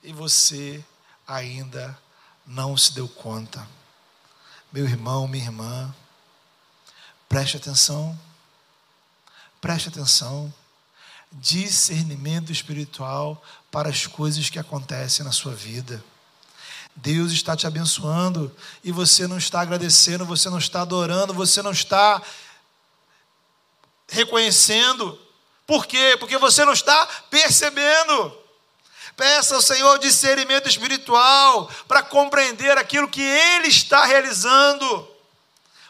E 0.02 0.12
você 0.12 0.84
ainda 1.26 1.98
não 2.46 2.76
se 2.76 2.92
deu 2.92 3.08
conta. 3.08 3.66
Meu 4.70 4.84
irmão, 4.84 5.26
minha 5.26 5.44
irmã, 5.44 5.94
Preste 7.28 7.56
atenção. 7.56 8.18
Preste 9.60 9.88
atenção. 9.88 10.52
Discernimento 11.32 12.50
espiritual 12.50 13.42
para 13.70 13.88
as 13.88 14.06
coisas 14.06 14.48
que 14.48 14.58
acontecem 14.58 15.24
na 15.24 15.32
sua 15.32 15.52
vida. 15.54 16.02
Deus 16.94 17.32
está 17.32 17.54
te 17.54 17.66
abençoando 17.66 18.54
e 18.82 18.90
você 18.90 19.26
não 19.26 19.36
está 19.36 19.60
agradecendo, 19.60 20.24
você 20.24 20.48
não 20.48 20.58
está 20.58 20.80
adorando, 20.80 21.34
você 21.34 21.60
não 21.60 21.72
está 21.72 22.22
reconhecendo. 24.08 25.18
Por 25.66 25.84
quê? 25.84 26.16
Porque 26.18 26.38
você 26.38 26.64
não 26.64 26.72
está 26.72 27.06
percebendo. 27.28 28.38
Peça 29.16 29.54
ao 29.54 29.62
Senhor 29.62 29.98
discernimento 29.98 30.68
espiritual 30.68 31.70
para 31.86 32.02
compreender 32.02 32.78
aquilo 32.78 33.08
que 33.08 33.22
Ele 33.22 33.68
está 33.68 34.04
realizando 34.04 35.16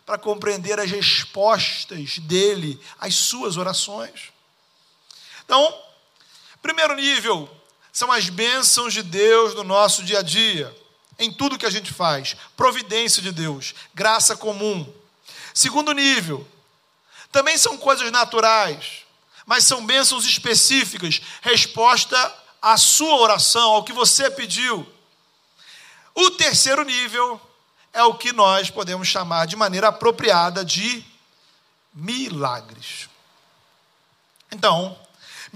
para 0.06 0.16
compreender 0.16 0.78
as 0.78 0.88
respostas 0.88 2.20
dele 2.20 2.80
às 2.96 3.16
suas 3.16 3.56
orações. 3.56 4.32
Então, 5.46 5.82
primeiro 6.60 6.94
nível, 6.96 7.48
são 7.92 8.12
as 8.12 8.28
bênçãos 8.28 8.92
de 8.92 9.02
Deus 9.02 9.54
no 9.54 9.64
nosso 9.64 10.02
dia 10.02 10.18
a 10.18 10.22
dia, 10.22 10.76
em 11.18 11.32
tudo 11.32 11.56
que 11.56 11.64
a 11.64 11.70
gente 11.70 11.94
faz. 11.94 12.36
Providência 12.56 13.22
de 13.22 13.32
Deus, 13.32 13.74
graça 13.94 14.36
comum. 14.36 14.92
Segundo 15.54 15.92
nível, 15.92 16.46
também 17.32 17.56
são 17.56 17.78
coisas 17.78 18.10
naturais, 18.10 19.04
mas 19.46 19.64
são 19.64 19.86
bênçãos 19.86 20.26
específicas, 20.26 21.22
resposta 21.40 22.34
à 22.60 22.76
sua 22.76 23.16
oração, 23.20 23.70
ao 23.70 23.84
que 23.84 23.92
você 23.92 24.28
pediu. 24.30 24.86
O 26.12 26.32
terceiro 26.32 26.84
nível 26.84 27.40
é 27.92 28.02
o 28.02 28.14
que 28.14 28.32
nós 28.32 28.68
podemos 28.68 29.06
chamar 29.06 29.46
de 29.46 29.54
maneira 29.54 29.88
apropriada 29.88 30.64
de 30.64 31.04
milagres. 31.94 33.08
Então, 34.50 34.98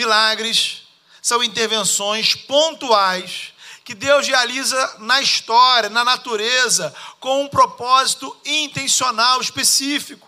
milagres 0.01 0.89
são 1.21 1.45
intervenções 1.45 2.35
pontuais 2.35 3.53
que 3.85 3.95
Deus 3.95 4.27
realiza 4.27 4.97
na 5.01 5.21
história, 5.21 5.91
na 5.91 6.03
natureza, 6.03 6.95
com 7.19 7.43
um 7.43 7.49
propósito 7.49 8.35
intencional 8.47 9.43
específico. 9.43 10.27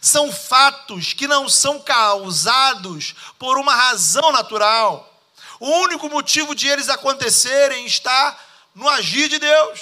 São 0.00 0.30
fatos 0.30 1.12
que 1.12 1.26
não 1.26 1.48
são 1.48 1.80
causados 1.80 3.12
por 3.40 3.58
uma 3.58 3.74
razão 3.74 4.30
natural. 4.30 5.12
O 5.58 5.68
único 5.68 6.08
motivo 6.08 6.54
de 6.54 6.68
eles 6.68 6.88
acontecerem 6.88 7.84
está 7.84 8.38
no 8.72 8.88
agir 8.88 9.28
de 9.28 9.40
Deus. 9.40 9.80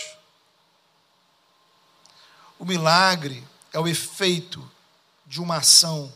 O 2.58 2.64
milagre 2.64 3.46
é 3.70 3.78
o 3.78 3.86
efeito 3.86 4.66
de 5.26 5.42
uma 5.42 5.58
ação 5.58 6.10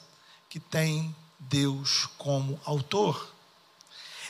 que 0.49 0.59
tem 0.59 1.15
Deus 1.49 2.09
como 2.19 2.61
autor. 2.65 3.31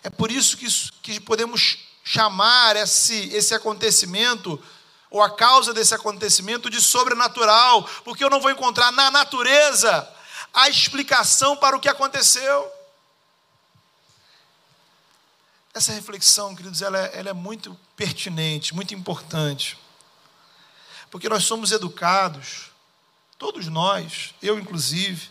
É 0.02 0.10
por 0.10 0.30
isso 0.30 0.56
que, 0.56 0.66
que 1.02 1.20
podemos 1.20 1.78
chamar 2.04 2.76
esse, 2.76 3.28
esse 3.34 3.54
acontecimento, 3.54 4.62
ou 5.10 5.22
a 5.22 5.30
causa 5.30 5.72
desse 5.72 5.94
acontecimento, 5.94 6.68
de 6.68 6.80
sobrenatural, 6.80 7.84
porque 8.04 8.22
eu 8.22 8.28
não 8.28 8.40
vou 8.40 8.50
encontrar 8.50 8.92
na 8.92 9.10
natureza 9.10 10.08
a 10.52 10.68
explicação 10.68 11.56
para 11.56 11.76
o 11.76 11.80
que 11.80 11.88
aconteceu. 11.88 12.70
Essa 15.72 15.92
reflexão, 15.92 16.54
queridos, 16.54 16.82
ela 16.82 16.98
ela 16.98 17.30
é 17.30 17.32
muito 17.32 17.76
pertinente, 17.96 18.74
muito 18.74 18.94
importante. 18.94 19.78
Porque 21.10 21.28
nós 21.28 21.44
somos 21.44 21.72
educados, 21.72 22.70
todos 23.38 23.68
nós, 23.68 24.34
eu 24.42 24.58
inclusive, 24.58 25.30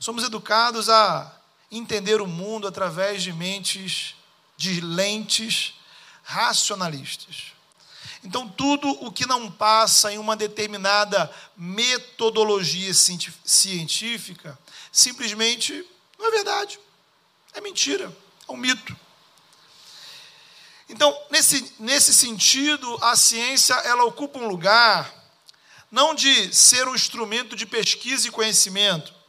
somos 0.00 0.24
educados 0.24 0.88
a 0.88 1.30
entender 1.70 2.22
o 2.22 2.26
mundo 2.26 2.66
através 2.66 3.22
de 3.22 3.32
mentes, 3.34 4.16
de 4.56 4.80
lentes 4.80 5.74
racionalistas. 6.24 7.52
Então, 8.24 8.48
tudo 8.48 8.88
o 9.04 9.12
que 9.12 9.26
não 9.26 9.50
passa 9.50 10.12
em 10.12 10.18
uma 10.18 10.34
determinada 10.36 11.30
metodologia 11.56 12.92
científica, 12.94 14.58
simplesmente 14.90 15.86
não 16.18 16.28
é 16.28 16.30
verdade, 16.30 16.80
é 17.52 17.60
mentira, 17.60 18.14
é 18.48 18.52
um 18.52 18.56
mito. 18.56 18.96
Então, 20.88 21.16
nesse, 21.30 21.74
nesse 21.78 22.12
sentido, 22.12 22.98
a 23.02 23.14
ciência 23.16 23.74
ela 23.74 24.04
ocupa 24.04 24.38
um 24.38 24.48
lugar 24.48 25.14
não 25.90 26.14
de 26.14 26.54
ser 26.54 26.88
um 26.88 26.94
instrumento 26.94 27.54
de 27.54 27.66
pesquisa 27.66 28.28
e 28.28 28.30
conhecimento, 28.30 29.19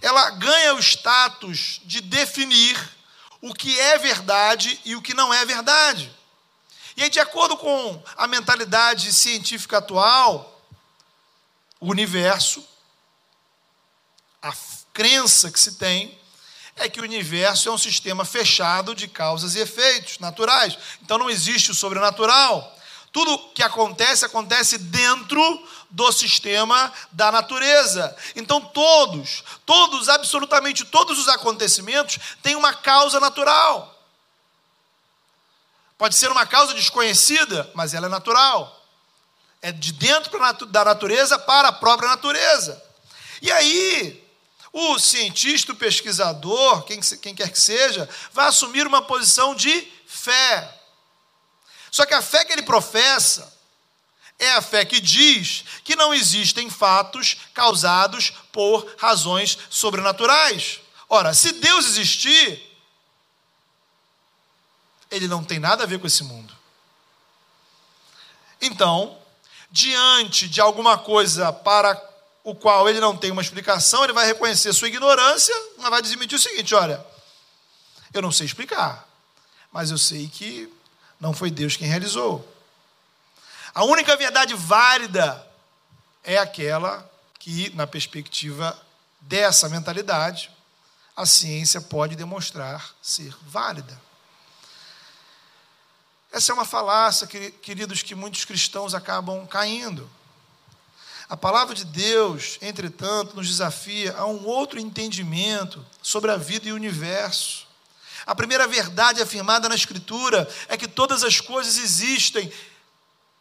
ela 0.00 0.30
ganha 0.30 0.74
o 0.74 0.80
status 0.80 1.80
de 1.84 2.00
definir 2.00 2.78
o 3.40 3.54
que 3.54 3.78
é 3.78 3.98
verdade 3.98 4.80
e 4.84 4.94
o 4.94 5.02
que 5.02 5.14
não 5.14 5.32
é 5.32 5.44
verdade. 5.44 6.10
E 6.96 7.02
aí, 7.02 7.10
de 7.10 7.20
acordo 7.20 7.56
com 7.56 8.02
a 8.16 8.26
mentalidade 8.26 9.12
científica 9.12 9.78
atual, 9.78 10.60
o 11.80 11.90
universo, 11.90 12.66
a 14.42 14.52
crença 14.92 15.50
que 15.50 15.58
se 15.58 15.76
tem, 15.76 16.18
é 16.76 16.88
que 16.88 17.00
o 17.00 17.04
universo 17.04 17.68
é 17.68 17.72
um 17.72 17.78
sistema 17.78 18.24
fechado 18.24 18.94
de 18.94 19.06
causas 19.06 19.54
e 19.54 19.60
efeitos 19.60 20.18
naturais. 20.18 20.76
Então 21.02 21.18
não 21.18 21.30
existe 21.30 21.70
o 21.70 21.74
sobrenatural. 21.74 22.76
Tudo 23.12 23.50
que 23.54 23.62
acontece, 23.62 24.24
acontece 24.24 24.78
dentro 24.78 25.40
do 25.90 26.12
sistema 26.12 26.92
da 27.10 27.32
natureza. 27.32 28.16
Então 28.36 28.60
todos, 28.60 29.42
todos, 29.66 30.08
absolutamente 30.08 30.84
todos 30.84 31.18
os 31.18 31.28
acontecimentos 31.28 32.18
têm 32.42 32.54
uma 32.54 32.72
causa 32.72 33.18
natural. 33.18 33.96
Pode 35.98 36.14
ser 36.14 36.30
uma 36.30 36.46
causa 36.46 36.72
desconhecida, 36.72 37.70
mas 37.74 37.92
ela 37.92 38.06
é 38.06 38.08
natural. 38.08 38.80
É 39.60 39.70
de 39.70 39.92
dentro 39.92 40.38
da 40.66 40.84
natureza 40.84 41.38
para 41.38 41.68
a 41.68 41.72
própria 41.72 42.08
natureza. 42.08 42.82
E 43.42 43.52
aí, 43.52 44.26
o 44.72 44.98
cientista, 44.98 45.72
o 45.72 45.76
pesquisador, 45.76 46.84
quem, 46.84 47.00
quem 47.00 47.34
quer 47.34 47.50
que 47.50 47.60
seja, 47.60 48.08
vai 48.32 48.46
assumir 48.46 48.86
uma 48.86 49.02
posição 49.02 49.54
de 49.54 49.92
fé. 50.06 50.74
Só 51.90 52.06
que 52.06 52.14
a 52.14 52.22
fé 52.22 52.44
que 52.44 52.52
ele 52.52 52.62
professa 52.62 53.59
é 54.40 54.52
a 54.52 54.62
fé 54.62 54.84
que 54.84 55.00
diz 55.00 55.64
que 55.84 55.94
não 55.94 56.12
existem 56.12 56.68
fatos 56.70 57.36
causados 57.52 58.32
por 58.50 58.94
razões 58.98 59.56
sobrenaturais. 59.68 60.80
Ora, 61.08 61.34
se 61.34 61.52
Deus 61.52 61.86
existir, 61.86 62.60
ele 65.10 65.28
não 65.28 65.44
tem 65.44 65.58
nada 65.58 65.84
a 65.84 65.86
ver 65.86 66.00
com 66.00 66.06
esse 66.06 66.24
mundo. 66.24 66.56
Então, 68.60 69.18
diante 69.70 70.48
de 70.48 70.60
alguma 70.60 70.96
coisa 70.96 71.52
para 71.52 72.00
o 72.42 72.54
qual 72.54 72.88
ele 72.88 73.00
não 73.00 73.16
tem 73.16 73.30
uma 73.30 73.42
explicação, 73.42 74.02
ele 74.02 74.12
vai 74.12 74.26
reconhecer 74.26 74.72
sua 74.72 74.88
ignorância, 74.88 75.54
mas 75.78 75.90
vai 75.90 75.98
admitir 75.98 76.36
o 76.36 76.40
seguinte: 76.40 76.74
olha, 76.74 77.04
eu 78.12 78.22
não 78.22 78.32
sei 78.32 78.46
explicar, 78.46 79.06
mas 79.70 79.90
eu 79.90 79.98
sei 79.98 80.28
que 80.28 80.72
não 81.18 81.34
foi 81.34 81.50
Deus 81.50 81.76
quem 81.76 81.86
realizou. 81.86 82.46
A 83.74 83.84
única 83.84 84.16
verdade 84.16 84.54
válida 84.54 85.46
é 86.24 86.36
aquela 86.38 87.08
que, 87.38 87.70
na 87.74 87.86
perspectiva 87.86 88.78
dessa 89.20 89.68
mentalidade, 89.68 90.50
a 91.16 91.24
ciência 91.24 91.80
pode 91.80 92.16
demonstrar 92.16 92.94
ser 93.00 93.34
válida. 93.42 94.00
Essa 96.32 96.52
é 96.52 96.54
uma 96.54 96.64
falácia, 96.64 97.26
queridos, 97.26 98.02
que 98.02 98.14
muitos 98.14 98.44
cristãos 98.44 98.94
acabam 98.94 99.46
caindo. 99.46 100.08
A 101.28 101.36
palavra 101.36 101.74
de 101.74 101.84
Deus, 101.84 102.58
entretanto, 102.60 103.36
nos 103.36 103.48
desafia 103.48 104.14
a 104.16 104.26
um 104.26 104.46
outro 104.46 104.80
entendimento 104.80 105.84
sobre 106.02 106.30
a 106.30 106.36
vida 106.36 106.68
e 106.68 106.72
o 106.72 106.76
universo. 106.76 107.68
A 108.26 108.34
primeira 108.34 108.66
verdade 108.66 109.22
afirmada 109.22 109.68
na 109.68 109.74
Escritura 109.74 110.48
é 110.68 110.76
que 110.76 110.88
todas 110.88 111.22
as 111.22 111.40
coisas 111.40 111.78
existem 111.78 112.52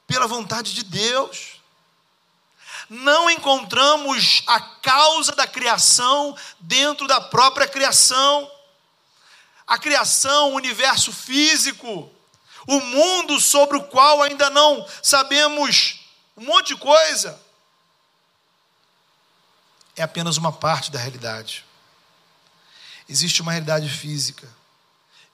pela 0.10 0.28
vontade 0.28 0.74
de 0.74 0.84
Deus. 0.84 1.62
Não 2.89 3.30
encontramos 3.30 4.43
a 4.48 4.60
causa 4.60 5.34
da 5.36 5.45
criação 5.45 6.36
dentro 6.60 7.08
da 7.08 7.22
própria 7.22 7.67
criação. 7.67 8.52
A 9.65 9.78
criação, 9.78 10.52
o 10.52 10.56
universo 10.56 11.13
físico, 11.13 12.12
o 12.67 12.80
mundo 12.82 13.39
sobre 13.39 13.78
o 13.78 13.84
qual 13.84 14.24
ainda 14.24 14.50
não 14.50 14.86
sabemos 15.02 16.02
um 16.36 16.43
monte 16.43 16.69
de 16.69 16.78
coisa 16.78 17.39
é 19.95 20.02
apenas 20.02 20.38
uma 20.38 20.52
parte 20.52 20.89
da 20.89 20.98
realidade. 20.98 21.63
Existe 23.08 23.41
uma 23.41 23.52
realidade 23.52 23.89
física 23.89 24.50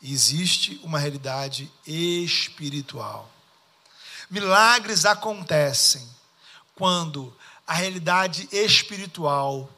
existe 0.02 0.80
uma 0.84 1.00
realidade 1.00 1.72
espiritual. 1.86 3.32
Milagres 4.30 5.06
acontecem 5.06 6.08
quando 6.74 7.36
a 7.66 7.74
realidade 7.74 8.48
espiritual 8.52 9.70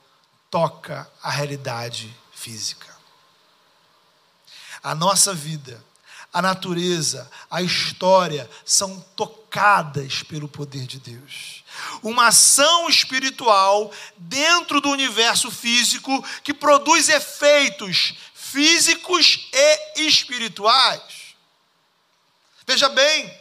toca 0.49 1.09
a 1.21 1.29
realidade 1.29 2.15
física. 2.33 2.95
A 4.83 4.95
nossa 4.95 5.33
vida, 5.33 5.83
a 6.31 6.41
natureza, 6.41 7.29
a 7.49 7.61
história 7.61 8.49
são 8.65 8.99
tocadas 9.15 10.23
pelo 10.23 10.47
poder 10.47 10.85
de 10.85 10.99
Deus 10.99 11.57
uma 12.01 12.27
ação 12.27 12.89
espiritual 12.89 13.91
dentro 14.17 14.81
do 14.81 14.89
universo 14.89 15.51
físico 15.51 16.23
que 16.43 16.53
produz 16.53 17.09
efeitos 17.09 18.15
físicos 18.33 19.49
e 19.53 20.07
espirituais. 20.07 21.35
Veja 22.65 22.89
bem, 22.89 23.33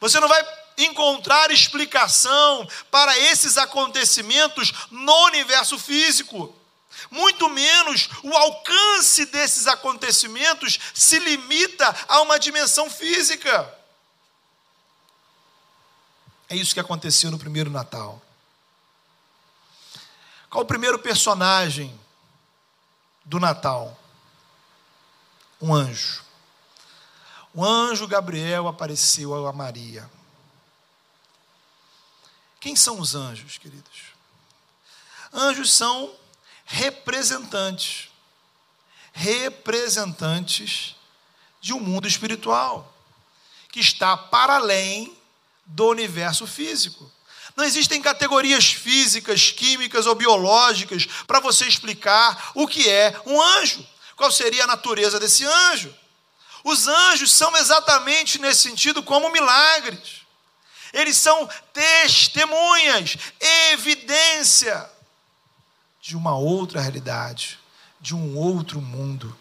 você 0.00 0.20
não 0.20 0.28
vai 0.28 0.42
encontrar 0.78 1.50
explicação 1.50 2.68
para 2.90 3.18
esses 3.18 3.58
acontecimentos 3.58 4.72
no 4.90 5.24
universo 5.26 5.78
físico. 5.78 6.54
muito 7.10 7.48
menos 7.48 8.08
o 8.24 8.36
alcance 8.36 9.26
desses 9.26 9.66
acontecimentos 9.66 10.78
se 10.92 11.18
limita 11.18 11.94
a 12.08 12.20
uma 12.20 12.38
dimensão 12.38 12.90
física. 12.90 13.74
É 16.48 16.56
isso 16.56 16.74
que 16.74 16.80
aconteceu 16.80 17.30
no 17.30 17.38
primeiro 17.38 17.70
Natal. 17.70 18.20
Qual 20.48 20.64
o 20.64 20.66
primeiro 20.66 20.98
personagem 20.98 21.98
do 23.24 23.38
Natal? 23.38 23.98
Um 25.60 25.74
anjo. 25.74 26.24
O 27.58 27.64
anjo 27.64 28.06
Gabriel 28.06 28.68
apareceu 28.68 29.44
a 29.44 29.52
Maria. 29.52 30.08
Quem 32.60 32.76
são 32.76 33.00
os 33.00 33.16
anjos, 33.16 33.58
queridos? 33.58 34.12
Anjos 35.32 35.72
são 35.74 36.14
representantes, 36.64 38.10
representantes 39.12 40.94
de 41.60 41.72
um 41.72 41.80
mundo 41.80 42.06
espiritual 42.06 42.96
que 43.72 43.80
está 43.80 44.16
para 44.16 44.54
além 44.54 45.18
do 45.66 45.88
universo 45.88 46.46
físico. 46.46 47.10
Não 47.56 47.64
existem 47.64 48.00
categorias 48.00 48.66
físicas, 48.66 49.50
químicas 49.50 50.06
ou 50.06 50.14
biológicas 50.14 51.06
para 51.26 51.40
você 51.40 51.66
explicar 51.66 52.52
o 52.54 52.68
que 52.68 52.88
é 52.88 53.20
um 53.26 53.42
anjo. 53.42 53.84
Qual 54.14 54.30
seria 54.30 54.62
a 54.62 54.68
natureza 54.68 55.18
desse 55.18 55.44
anjo? 55.44 55.92
Os 56.64 56.86
anjos 56.86 57.32
são 57.32 57.56
exatamente 57.56 58.38
nesse 58.38 58.62
sentido 58.62 59.02
como 59.02 59.32
milagres. 59.32 60.22
Eles 60.92 61.16
são 61.16 61.48
testemunhas, 61.72 63.16
evidência 63.72 64.88
de 66.00 66.16
uma 66.16 66.36
outra 66.36 66.80
realidade, 66.80 67.58
de 68.00 68.14
um 68.14 68.36
outro 68.36 68.80
mundo. 68.80 69.36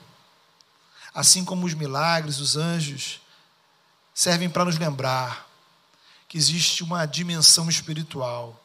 Assim 1.13 1.45
como 1.45 1.65
os 1.65 1.73
milagres, 1.73 2.39
os 2.39 2.57
anjos 2.57 3.21
servem 4.13 4.49
para 4.49 4.65
nos 4.65 4.77
lembrar 4.77 5.47
que 6.27 6.37
existe 6.37 6.83
uma 6.83 7.05
dimensão 7.05 7.69
espiritual 7.69 8.61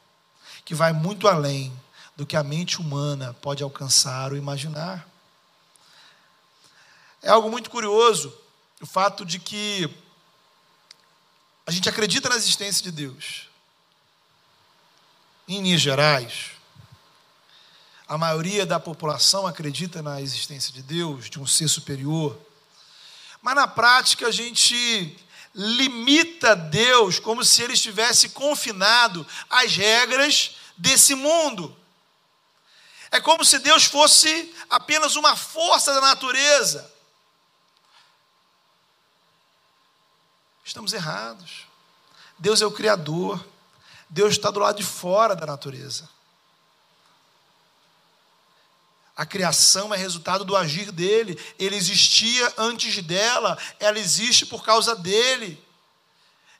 que 0.65 0.75
vai 0.75 0.93
muito 0.93 1.29
além 1.29 1.73
do 2.17 2.27
que 2.27 2.37
a 2.37 2.43
mente 2.43 2.81
humana 2.81 3.35
pode 3.41 3.63
alcançar 3.63 4.33
ou 4.33 4.39
imaginar. 4.39 5.09
É 7.23 7.31
algo 7.31 7.51
muito 7.51 7.71
curioso 7.71 8.37
o 8.83 8.87
fato 8.87 9.25
de 9.25 9.39
que 9.39 9.89
a 11.65 11.71
gente 11.71 11.89
acredita 11.89 12.29
na 12.29 12.35
existência 12.35 12.83
de 12.83 12.91
Deus. 12.91 13.49
Em 15.47 15.63
linhas 15.63 15.81
gerais, 15.81 16.51
a 18.09 18.19
maioria 18.19 18.67
da 18.67 18.81
população 18.81 19.47
acredita 19.47 20.03
na 20.03 20.21
existência 20.21 20.73
de 20.73 20.83
Deus, 20.83 21.31
de 21.31 21.39
um 21.39 21.47
ser 21.47 21.69
superior. 21.69 22.37
Mas 23.41 23.55
na 23.55 23.69
prática 23.69 24.27
a 24.27 24.33
gente 24.33 25.17
limita 25.55 26.57
Deus 26.57 27.21
como 27.21 27.45
se 27.45 27.63
ele 27.63 27.75
estivesse 27.75 28.31
confinado 28.31 29.25
às 29.49 29.77
regras 29.77 30.57
desse 30.77 31.15
mundo. 31.15 31.77
É 33.13 33.21
como 33.21 33.45
se 33.45 33.61
Deus 33.61 33.85
fosse 33.85 34.53
apenas 34.69 35.15
uma 35.15 35.37
força 35.37 35.95
da 35.95 36.01
natureza. 36.01 36.92
Estamos 40.65 40.93
errados. 40.93 41.67
Deus 42.39 42.61
é 42.63 42.67
o 42.67 42.73
Criador. 42.73 43.45
Deus 44.09 44.33
está 44.33 44.51
do 44.51 44.61
lado 44.61 44.77
de 44.77 44.85
fora 44.85 45.35
da 45.35 45.47
natureza. 45.47 46.09
A 49.17 49.27
criação 49.27 49.93
é 49.93 49.97
resultado 49.97 50.45
do 50.45 50.57
agir 50.57 50.91
dele. 50.91 51.39
Ele 51.59 51.77
existia 51.77 52.53
antes 52.57 53.03
dela, 53.03 53.59
ela 53.79 53.99
existe 53.99 54.47
por 54.47 54.65
causa 54.65 54.97
dele. 54.97 55.63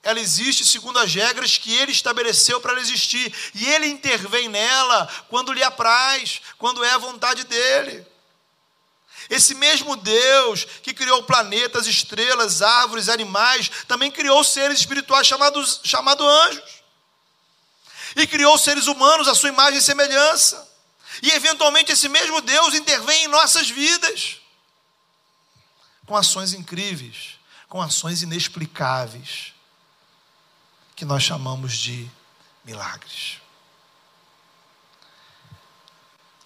Ela 0.03 0.21
existe 0.21 0.67
segundo 0.67 0.99
as 0.99 1.15
regras 1.15 1.57
que 1.57 1.73
ele 1.75 1.93
estabeleceu 1.93 2.61
para 2.61 2.73
ela 2.73 2.81
existir. 2.81 3.33
E 3.55 3.67
ele 3.67 3.87
intervém 3.87 4.49
nela 4.49 5.09
quando 5.29 5.53
lhe 5.53 5.63
apraz, 5.63 6.43
quando 6.59 6.85
é 6.85 6.93
a 6.93 6.99
vontade 6.99 7.45
dele. 7.45 8.07
Esse 9.31 9.55
mesmo 9.55 9.97
Deus 9.97 10.65
que 10.83 10.93
criou 10.93 11.23
planetas, 11.23 11.87
estrelas, 11.87 12.63
árvores, 12.63 13.09
animais, 13.09 13.71
também 13.87 14.11
criou 14.11 14.43
seres 14.45 14.81
espirituais 14.81 15.27
chamados 15.27 15.81
chamado 15.85 16.27
anjos. 16.27 16.83
E 18.17 18.27
criou 18.27 18.57
seres 18.59 18.87
humanos 18.87 19.29
à 19.29 19.35
sua 19.35 19.49
imagem 19.49 19.79
e 19.79 19.83
semelhança. 19.83 20.71
E 21.23 21.31
eventualmente 21.31 21.93
esse 21.93 22.09
mesmo 22.09 22.41
Deus 22.41 22.75
intervém 22.75 23.25
em 23.25 23.29
nossas 23.29 23.69
vidas 23.69 24.43
com 26.07 26.17
ações 26.17 26.53
incríveis, 26.53 27.39
com 27.69 27.81
ações 27.81 28.23
inexplicáveis, 28.23 29.55
que 30.95 31.05
nós 31.05 31.23
chamamos 31.23 31.77
de 31.79 32.11
milagres. 32.65 33.41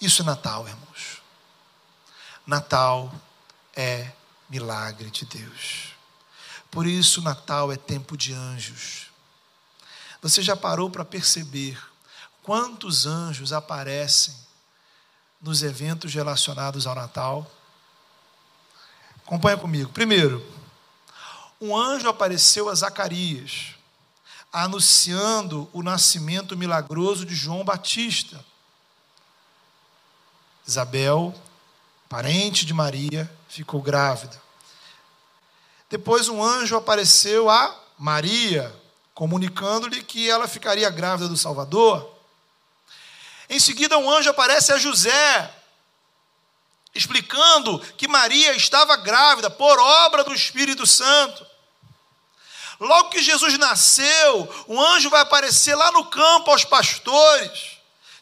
Isso 0.01 0.23
é 0.23 0.25
Natal, 0.25 0.69
irmãos. 0.69 1.16
Natal 2.47 3.13
é 3.75 4.13
milagre 4.49 5.11
de 5.11 5.25
Deus. 5.25 5.95
Por 6.71 6.87
isso, 6.87 7.21
Natal 7.21 7.73
é 7.73 7.77
tempo 7.77 8.17
de 8.17 8.33
anjos. 8.33 9.07
Você 10.23 10.43
já 10.43 10.57
parou 10.57 10.89
para 10.89 11.05
perceber 11.05 11.79
quantos 12.43 13.07
anjos 13.07 13.53
aparecem 13.53 14.35
nos 15.41 15.63
eventos 15.63 16.15
relacionados 16.15 16.87
ao 16.87 16.95
Natal. 16.95 17.51
Acompanha 19.25 19.57
comigo. 19.57 19.93
Primeiro, 19.93 20.45
um 21.61 21.77
anjo 21.77 22.09
apareceu 22.09 22.69
a 22.69 22.75
Zacarias, 22.75 23.75
anunciando 24.53 25.69
o 25.73 25.83
nascimento 25.83 26.57
milagroso 26.57 27.25
de 27.27 27.35
João 27.35 27.65
Batista. 27.65 28.45
Isabel, 30.67 31.35
parente 32.09 32.65
de 32.65 32.73
Maria, 32.73 33.31
ficou 33.49 33.81
grávida. 33.83 34.41
Depois 35.89 36.29
um 36.29 36.43
anjo 36.43 36.77
apareceu 36.77 37.49
a 37.49 37.75
Maria, 37.99 38.75
comunicando-lhe 39.15 40.03
que 40.03 40.29
ela 40.29 40.49
ficaria 40.49 40.91
grávida 40.91 41.29
do 41.29 41.37
Salvador. 41.37 42.11
Em 43.49 43.61
seguida, 43.61 43.97
um 43.97 44.11
anjo 44.11 44.31
aparece 44.31 44.73
a 44.73 44.79
José, 44.79 45.55
explicando 46.95 47.79
que 47.97 48.09
Maria 48.09 48.55
estava 48.55 48.97
grávida 48.97 49.49
por 49.49 49.79
obra 49.79 50.25
do 50.25 50.35
Espírito 50.35 50.87
Santo. 50.87 51.47
Logo 52.81 53.11
que 53.11 53.23
Jesus 53.23 53.57
nasceu, 53.57 54.65
um 54.69 54.81
anjo 54.81 55.09
vai 55.09 55.23
aparecer 55.23 55.75
lá 55.75 55.93
no 55.93 56.07
campo 56.07 56.51
aos 56.51 56.65
pastores, 56.65 57.76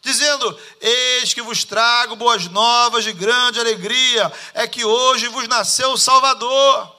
dizendo: 0.05 0.57
Eis 0.79 1.33
que 1.33 1.41
vos 1.41 1.63
trago 1.63 2.15
boas 2.15 2.47
novas 2.47 3.03
de 3.03 3.11
grande 3.11 3.59
alegria, 3.59 4.31
é 4.53 4.67
que 4.67 4.85
hoje 4.85 5.27
vos 5.27 5.47
nasceu 5.47 5.91
o 5.91 5.97
Salvador. 5.97 6.95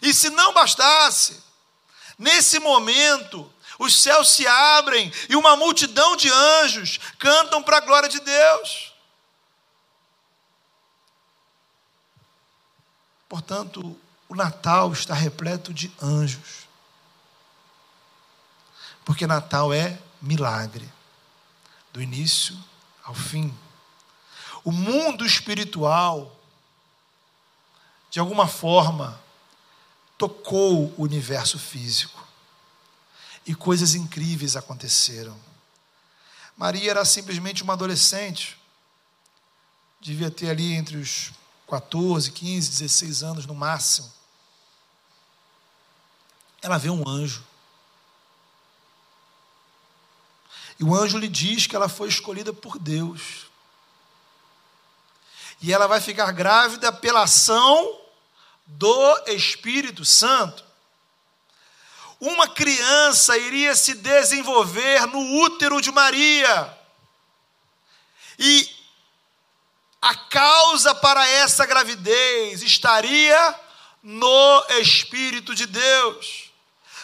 E 0.00 0.14
se 0.14 0.30
não 0.30 0.54
bastasse, 0.54 1.40
nesse 2.18 2.58
momento, 2.58 3.52
os 3.78 3.94
céus 3.94 4.30
se 4.30 4.46
abrem 4.46 5.12
e 5.28 5.36
uma 5.36 5.54
multidão 5.54 6.16
de 6.16 6.30
anjos 6.30 6.98
cantam 7.18 7.62
para 7.62 7.76
a 7.76 7.80
glória 7.80 8.08
de 8.08 8.20
Deus. 8.20 8.92
Portanto, 13.28 13.98
o 14.28 14.34
Natal 14.34 14.92
está 14.92 15.14
repleto 15.14 15.72
de 15.72 15.92
anjos. 16.00 16.66
Porque 19.04 19.26
Natal 19.26 19.72
é 19.72 19.98
milagre, 20.20 20.91
do 21.92 22.00
início 22.00 22.58
ao 23.04 23.14
fim. 23.14 23.56
O 24.64 24.72
mundo 24.72 25.26
espiritual, 25.26 26.34
de 28.10 28.20
alguma 28.20 28.46
forma, 28.46 29.20
tocou 30.16 30.94
o 30.96 31.02
universo 31.02 31.58
físico 31.58 32.26
e 33.44 33.54
coisas 33.54 33.94
incríveis 33.94 34.56
aconteceram. 34.56 35.36
Maria 36.56 36.90
era 36.90 37.04
simplesmente 37.04 37.62
uma 37.62 37.72
adolescente, 37.72 38.56
devia 40.00 40.30
ter 40.30 40.50
ali 40.50 40.74
entre 40.74 40.96
os 40.96 41.32
14, 41.68 42.30
15, 42.30 42.70
16 42.70 43.22
anos 43.22 43.46
no 43.46 43.54
máximo. 43.54 44.12
Ela 46.60 46.78
vê 46.78 46.90
um 46.90 47.08
anjo. 47.08 47.42
E 50.82 50.84
o 50.84 50.94
anjo 50.94 51.16
lhe 51.16 51.28
diz 51.28 51.66
que 51.66 51.76
ela 51.76 51.88
foi 51.88 52.08
escolhida 52.08 52.52
por 52.52 52.78
Deus. 52.78 53.46
E 55.60 55.72
ela 55.72 55.86
vai 55.86 56.00
ficar 56.00 56.32
grávida 56.32 56.92
pela 56.92 57.22
ação 57.22 58.00
do 58.66 59.24
Espírito 59.28 60.04
Santo 60.04 60.72
uma 62.22 62.46
criança 62.46 63.36
iria 63.36 63.74
se 63.74 63.94
desenvolver 63.94 65.08
no 65.08 65.42
útero 65.42 65.80
de 65.80 65.90
Maria. 65.90 66.78
E 68.38 68.70
a 70.00 70.14
causa 70.14 70.94
para 70.94 71.26
essa 71.26 71.66
gravidez 71.66 72.62
estaria 72.62 73.60
no 74.00 74.64
Espírito 74.80 75.52
de 75.52 75.66
Deus. 75.66 76.51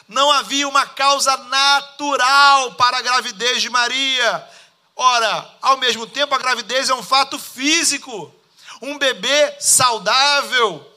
Não 0.09 0.33
havia 0.33 0.67
uma 0.67 0.87
causa 0.87 1.37
natural 1.37 2.75
para 2.75 2.97
a 2.97 3.03
gravidez 3.03 3.61
de 3.61 3.69
Maria. 3.69 4.49
Ora, 4.97 5.55
ao 5.61 5.77
mesmo 5.77 6.07
tempo, 6.07 6.35
a 6.35 6.39
gravidez 6.39 6.89
é 6.89 6.95
um 6.95 7.03
fato 7.03 7.39
físico. 7.39 8.35
Um 8.81 8.99
bebê 8.99 9.55
saudável 9.61 10.91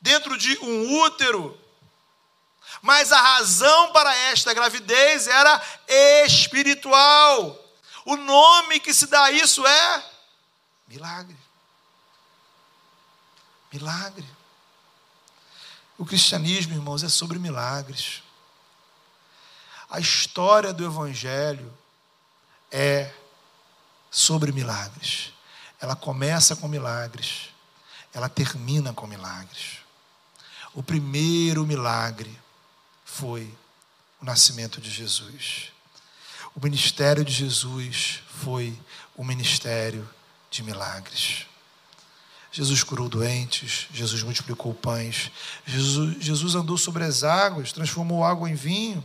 dentro 0.00 0.38
de 0.38 0.56
um 0.60 1.00
útero. 1.00 1.58
Mas 2.80 3.10
a 3.10 3.20
razão 3.20 3.92
para 3.92 4.14
esta 4.14 4.54
gravidez 4.54 5.26
era 5.26 5.60
espiritual. 6.24 7.58
O 8.04 8.16
nome 8.16 8.78
que 8.78 8.94
se 8.94 9.08
dá 9.08 9.24
a 9.24 9.32
isso 9.32 9.66
é 9.66 10.04
milagre. 10.86 11.36
Milagre. 13.72 14.24
O 15.98 16.06
cristianismo, 16.06 16.72
irmãos, 16.72 17.02
é 17.02 17.08
sobre 17.08 17.38
milagres. 17.40 18.22
A 19.90 19.98
história 19.98 20.72
do 20.72 20.84
Evangelho 20.84 21.72
é 22.70 23.10
sobre 24.10 24.52
milagres. 24.52 25.32
Ela 25.80 25.96
começa 25.96 26.56
com 26.56 26.68
milagres, 26.68 27.50
ela 28.12 28.28
termina 28.28 28.92
com 28.92 29.06
milagres. 29.06 29.78
O 30.74 30.82
primeiro 30.82 31.66
milagre 31.66 32.38
foi 33.04 33.52
o 34.20 34.24
nascimento 34.24 34.80
de 34.80 34.90
Jesus. 34.90 35.72
O 36.54 36.60
ministério 36.62 37.24
de 37.24 37.32
Jesus 37.32 38.22
foi 38.28 38.78
o 39.16 39.24
ministério 39.24 40.08
de 40.50 40.62
milagres. 40.62 41.46
Jesus 42.50 42.82
curou 42.82 43.08
doentes, 43.08 43.86
Jesus 43.92 44.22
multiplicou 44.22 44.74
pães, 44.74 45.30
Jesus, 45.66 46.16
Jesus 46.22 46.54
andou 46.54 46.76
sobre 46.76 47.04
as 47.04 47.22
águas, 47.22 47.72
transformou 47.72 48.24
água 48.24 48.50
em 48.50 48.54
vinho. 48.54 49.04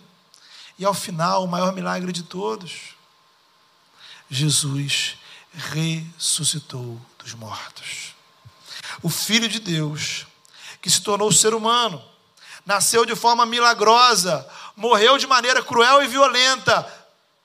E 0.78 0.86
ao 0.86 0.94
final, 0.94 1.44
o 1.44 1.48
maior 1.48 1.74
milagre 1.74 2.12
de 2.12 2.24
todos, 2.24 2.96
Jesus 4.30 5.18
ressuscitou 5.54 7.00
dos 7.20 7.34
mortos. 7.34 8.16
O 9.02 9.10
Filho 9.10 9.48
de 9.48 9.60
Deus, 9.60 10.26
que 10.82 10.90
se 10.90 11.02
tornou 11.02 11.32
ser 11.32 11.54
humano, 11.54 12.04
nasceu 12.66 13.06
de 13.06 13.16
forma 13.16 13.46
milagrosa, 13.46 14.48
morreu 14.76 15.18
de 15.18 15.28
maneira 15.28 15.62
cruel 15.62 16.02
e 16.02 16.08
violenta, 16.08 16.92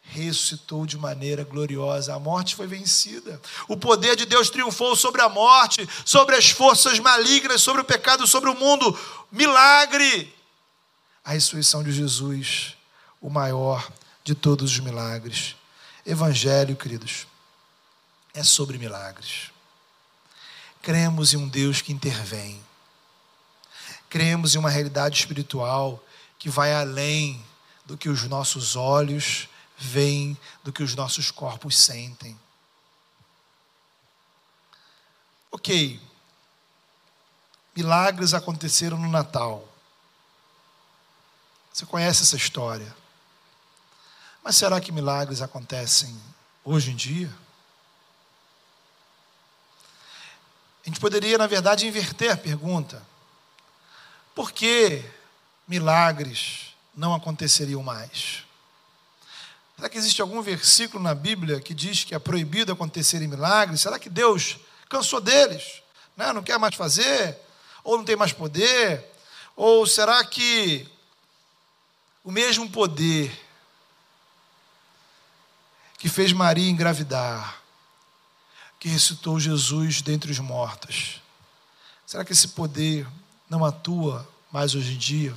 ressuscitou 0.02 0.86
de 0.86 0.96
maneira 0.96 1.44
gloriosa. 1.44 2.14
A 2.14 2.18
morte 2.18 2.56
foi 2.56 2.66
vencida. 2.66 3.40
O 3.68 3.76
poder 3.76 4.16
de 4.16 4.24
Deus 4.24 4.48
triunfou 4.48 4.96
sobre 4.96 5.20
a 5.20 5.28
morte, 5.28 5.86
sobre 6.04 6.34
as 6.34 6.48
forças 6.48 6.98
malignas, 6.98 7.60
sobre 7.60 7.82
o 7.82 7.84
pecado, 7.84 8.26
sobre 8.26 8.48
o 8.48 8.54
mundo. 8.54 8.98
Milagre! 9.30 10.34
A 11.22 11.32
ressurreição 11.32 11.84
de 11.84 11.92
Jesus 11.92 12.77
o 13.20 13.28
maior 13.30 13.90
de 14.24 14.34
todos 14.34 14.72
os 14.72 14.78
milagres. 14.80 15.56
Evangelho, 16.04 16.76
queridos, 16.76 17.26
é 18.34 18.42
sobre 18.42 18.78
milagres. 18.78 19.50
Cremos 20.82 21.34
em 21.34 21.36
um 21.36 21.48
Deus 21.48 21.80
que 21.82 21.92
intervém. 21.92 22.62
Cremos 24.08 24.54
em 24.54 24.58
uma 24.58 24.70
realidade 24.70 25.18
espiritual 25.18 26.02
que 26.38 26.48
vai 26.48 26.72
além 26.72 27.44
do 27.84 27.96
que 27.96 28.08
os 28.08 28.24
nossos 28.24 28.76
olhos 28.76 29.48
veem, 29.76 30.36
do 30.62 30.72
que 30.72 30.82
os 30.82 30.94
nossos 30.94 31.30
corpos 31.30 31.76
sentem. 31.76 32.38
Ok, 35.50 36.00
milagres 37.74 38.34
aconteceram 38.34 38.98
no 38.98 39.08
Natal. 39.08 39.66
Você 41.72 41.86
conhece 41.86 42.22
essa 42.22 42.36
história. 42.36 42.94
Mas 44.48 44.56
será 44.56 44.80
que 44.80 44.90
milagres 44.90 45.42
acontecem 45.42 46.18
hoje 46.64 46.90
em 46.90 46.96
dia? 46.96 47.30
A 50.82 50.88
gente 50.88 50.98
poderia, 50.98 51.36
na 51.36 51.46
verdade, 51.46 51.86
inverter 51.86 52.32
a 52.32 52.36
pergunta: 52.38 53.06
por 54.34 54.50
que 54.50 55.04
milagres 55.68 56.74
não 56.96 57.14
aconteceriam 57.14 57.82
mais? 57.82 58.42
Será 59.76 59.86
que 59.90 59.98
existe 59.98 60.22
algum 60.22 60.40
versículo 60.40 61.04
na 61.04 61.14
Bíblia 61.14 61.60
que 61.60 61.74
diz 61.74 62.02
que 62.04 62.14
é 62.14 62.18
proibido 62.18 62.72
acontecerem 62.72 63.28
milagres? 63.28 63.82
Será 63.82 63.98
que 63.98 64.08
Deus 64.08 64.56
cansou 64.88 65.20
deles? 65.20 65.82
Né? 66.16 66.32
Não 66.32 66.42
quer 66.42 66.58
mais 66.58 66.74
fazer? 66.74 67.36
Ou 67.84 67.98
não 67.98 68.04
tem 68.06 68.16
mais 68.16 68.32
poder? 68.32 69.04
Ou 69.54 69.86
será 69.86 70.24
que 70.24 70.88
o 72.24 72.32
mesmo 72.32 72.70
poder 72.70 73.46
que 75.98 76.08
fez 76.08 76.32
Maria 76.32 76.70
engravidar, 76.70 77.60
que 78.78 78.88
ressuscitou 78.88 79.40
Jesus 79.40 80.00
dentre 80.00 80.30
os 80.30 80.38
mortos. 80.38 81.20
Será 82.06 82.24
que 82.24 82.32
esse 82.32 82.48
poder 82.48 83.06
não 83.50 83.64
atua 83.64 84.26
mais 84.50 84.76
hoje 84.76 84.94
em 84.94 84.96
dia? 84.96 85.36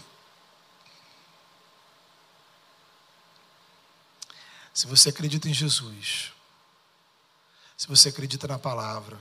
Se 4.73 4.85
você 4.87 5.09
acredita 5.09 5.49
em 5.49 5.53
Jesus, 5.53 6.31
se 7.75 7.87
você 7.87 8.09
acredita 8.09 8.47
na 8.47 8.59
palavra, 8.59 9.19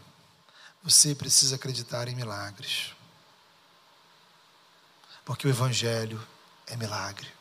você 0.82 1.14
precisa 1.14 1.56
acreditar 1.56 2.06
em 2.06 2.14
milagres. 2.14 2.94
Porque 5.24 5.46
o 5.46 5.50
Evangelho 5.50 6.24
é 6.66 6.76
milagre. 6.76 7.39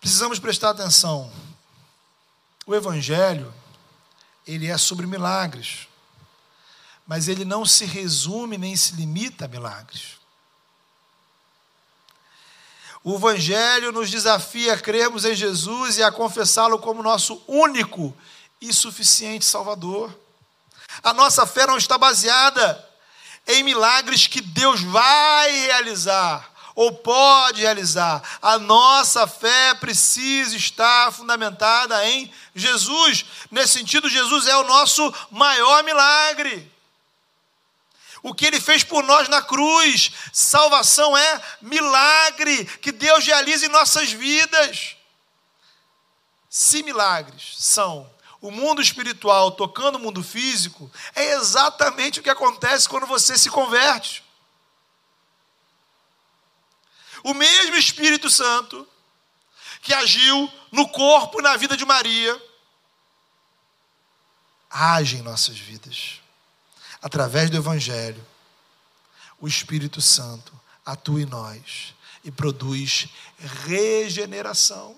Precisamos 0.00 0.38
prestar 0.38 0.70
atenção. 0.70 1.30
O 2.66 2.74
evangelho, 2.74 3.52
ele 4.46 4.66
é 4.66 4.78
sobre 4.78 5.06
milagres. 5.06 5.86
Mas 7.06 7.28
ele 7.28 7.44
não 7.44 7.66
se 7.66 7.84
resume 7.84 8.56
nem 8.56 8.74
se 8.76 8.94
limita 8.94 9.44
a 9.44 9.48
milagres. 9.48 10.20
O 13.02 13.14
Evangelho 13.14 13.92
nos 13.92 14.10
desafia 14.10 14.74
a 14.74 14.78
crermos 14.78 15.24
em 15.24 15.34
Jesus 15.34 15.96
e 15.96 16.02
a 16.02 16.12
confessá-lo 16.12 16.78
como 16.78 17.02
nosso 17.02 17.42
único 17.48 18.14
e 18.60 18.74
suficiente 18.74 19.44
Salvador. 19.44 20.14
A 21.02 21.14
nossa 21.14 21.46
fé 21.46 21.66
não 21.66 21.78
está 21.78 21.96
baseada 21.96 22.86
em 23.46 23.62
milagres 23.62 24.26
que 24.26 24.42
Deus 24.42 24.82
vai 24.82 25.50
realizar, 25.50 26.49
ou 26.74 26.92
pode 26.92 27.62
realizar. 27.62 28.22
A 28.40 28.58
nossa 28.58 29.26
fé 29.26 29.74
precisa 29.74 30.56
estar 30.56 31.12
fundamentada 31.12 32.06
em 32.08 32.32
Jesus. 32.54 33.24
Nesse 33.50 33.74
sentido, 33.74 34.08
Jesus 34.08 34.46
é 34.46 34.56
o 34.56 34.64
nosso 34.64 35.12
maior 35.30 35.82
milagre. 35.84 36.70
O 38.22 38.34
que 38.34 38.46
ele 38.46 38.60
fez 38.60 38.84
por 38.84 39.02
nós 39.02 39.28
na 39.28 39.40
cruz, 39.40 40.12
salvação 40.32 41.16
é 41.16 41.42
milagre 41.60 42.64
que 42.64 42.92
Deus 42.92 43.24
realiza 43.24 43.66
em 43.66 43.70
nossas 43.70 44.12
vidas. 44.12 44.96
Se 46.48 46.82
milagres 46.82 47.54
são 47.58 48.08
o 48.40 48.50
mundo 48.50 48.82
espiritual 48.82 49.52
tocando 49.52 49.96
o 49.96 49.98
mundo 49.98 50.22
físico, 50.22 50.90
é 51.14 51.32
exatamente 51.32 52.20
o 52.20 52.22
que 52.22 52.30
acontece 52.30 52.88
quando 52.88 53.06
você 53.06 53.38
se 53.38 53.48
converte. 53.48 54.24
O 57.22 57.34
mesmo 57.34 57.76
Espírito 57.76 58.30
Santo 58.30 58.86
que 59.82 59.94
agiu 59.94 60.50
no 60.70 60.88
corpo 60.88 61.40
e 61.40 61.42
na 61.42 61.56
vida 61.56 61.76
de 61.76 61.84
Maria, 61.84 62.40
age 64.68 65.16
em 65.16 65.22
nossas 65.22 65.58
vidas. 65.58 66.20
Através 67.02 67.48
do 67.50 67.56
Evangelho, 67.56 68.24
o 69.40 69.48
Espírito 69.48 70.00
Santo 70.00 70.52
atua 70.84 71.22
em 71.22 71.26
nós 71.26 71.94
e 72.22 72.30
produz 72.30 73.08
regeneração. 73.64 74.96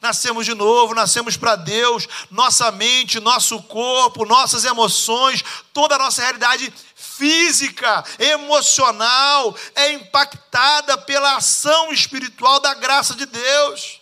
Nascemos 0.00 0.44
de 0.44 0.54
novo, 0.54 0.94
nascemos 0.94 1.36
para 1.36 1.56
Deus, 1.56 2.06
nossa 2.30 2.70
mente, 2.70 3.18
nosso 3.20 3.62
corpo, 3.62 4.26
nossas 4.26 4.64
emoções, 4.64 5.42
toda 5.72 5.94
a 5.94 5.98
nossa 5.98 6.22
realidade 6.22 6.72
física, 6.94 8.04
emocional 8.18 9.56
é 9.74 9.92
impactada 9.92 10.98
pela 10.98 11.36
ação 11.36 11.92
espiritual 11.92 12.60
da 12.60 12.74
graça 12.74 13.14
de 13.14 13.24
Deus. 13.24 14.00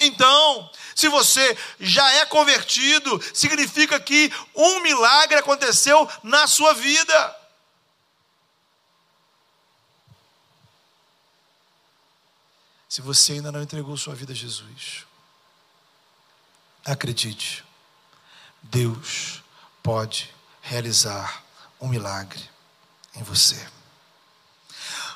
Então, 0.00 0.68
se 0.96 1.08
você 1.08 1.56
já 1.78 2.10
é 2.14 2.26
convertido, 2.26 3.22
significa 3.32 4.00
que 4.00 4.32
um 4.54 4.80
milagre 4.80 5.38
aconteceu 5.38 6.08
na 6.24 6.46
sua 6.46 6.74
vida. 6.74 7.41
Se 12.92 13.00
você 13.00 13.32
ainda 13.32 13.50
não 13.50 13.62
entregou 13.62 13.96
sua 13.96 14.14
vida 14.14 14.34
a 14.34 14.36
Jesus, 14.36 15.06
acredite, 16.84 17.64
Deus 18.62 19.42
pode 19.82 20.28
realizar 20.60 21.42
um 21.80 21.88
milagre 21.88 22.38
em 23.14 23.22
você. 23.22 23.66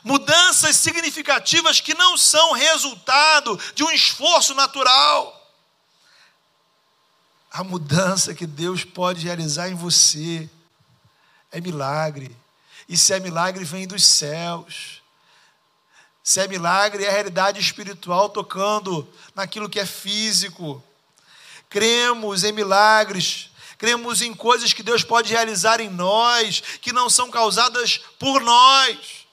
Mudanças 0.03 0.77
significativas 0.77 1.79
que 1.79 1.93
não 1.93 2.17
são 2.17 2.53
resultado 2.53 3.61
de 3.75 3.85
um 3.85 3.91
esforço 3.91 4.55
natural. 4.55 5.55
A 7.51 7.63
mudança 7.63 8.35
que 8.35 8.47
Deus 8.47 8.85
pode 8.85 9.27
realizar 9.27 9.69
em 9.69 9.75
você 9.75 10.49
é 11.53 11.61
milagre. 11.61 12.35
E 12.89 12.97
se 12.97 13.13
é 13.13 13.21
milagre, 13.21 13.67
vem 13.67 13.87
dos 13.87 14.03
céus. 14.03 15.03
Se 16.27 16.41
é 16.41 16.49
milagre, 16.49 17.05
é 17.05 17.09
a 17.09 17.13
realidade 17.13 17.61
espiritual 17.61 18.29
tocando 18.29 19.09
naquilo 19.33 19.69
que 19.69 19.79
é 19.79 19.87
físico. 19.87 20.83
Cremos 21.71 22.43
em 22.43 22.51
milagres, 22.51 23.49
cremos 23.79 24.21
em 24.21 24.35
coisas 24.35 24.73
que 24.73 24.83
Deus 24.83 25.05
pode 25.05 25.33
realizar 25.33 25.81
em 25.81 25.89
nós, 25.89 26.61
que 26.83 26.93
não 26.93 27.09
são 27.09 27.31
causadas 27.31 28.01
por 28.19 28.41
nós, 28.41 29.25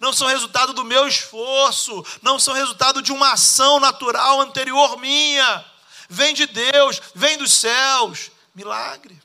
não 0.00 0.10
são 0.10 0.26
resultado 0.26 0.72
do 0.72 0.86
meu 0.86 1.06
esforço, 1.06 2.02
não 2.22 2.38
são 2.38 2.54
resultado 2.54 3.02
de 3.02 3.12
uma 3.12 3.32
ação 3.32 3.78
natural 3.78 4.40
anterior 4.40 4.98
minha. 4.98 5.62
Vem 6.08 6.32
de 6.32 6.46
Deus, 6.46 7.02
vem 7.14 7.36
dos 7.36 7.52
céus. 7.52 8.30
Milagre. 8.54 9.20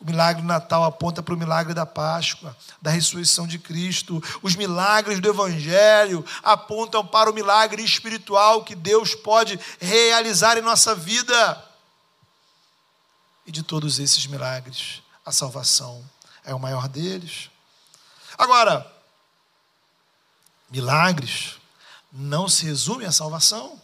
O 0.00 0.04
milagre 0.04 0.40
do 0.40 0.48
Natal 0.48 0.82
aponta 0.84 1.22
para 1.22 1.34
o 1.34 1.36
milagre 1.36 1.74
da 1.74 1.84
Páscoa, 1.84 2.56
da 2.80 2.90
ressurreição 2.90 3.46
de 3.46 3.58
Cristo. 3.58 4.22
Os 4.42 4.56
milagres 4.56 5.20
do 5.20 5.28
Evangelho 5.28 6.24
apontam 6.42 7.06
para 7.06 7.30
o 7.30 7.34
milagre 7.34 7.84
espiritual 7.84 8.64
que 8.64 8.74
Deus 8.74 9.14
pode 9.14 9.60
realizar 9.78 10.56
em 10.56 10.62
nossa 10.62 10.94
vida. 10.94 11.64
E 13.44 13.52
de 13.52 13.62
todos 13.62 13.98
esses 13.98 14.26
milagres, 14.26 15.02
a 15.24 15.32
salvação 15.32 16.02
é 16.44 16.54
o 16.54 16.58
maior 16.58 16.88
deles. 16.88 17.50
Agora, 18.38 18.90
milagres 20.70 21.56
não 22.10 22.48
se 22.48 22.64
resume 22.64 23.04
à 23.04 23.12
salvação. 23.12 23.79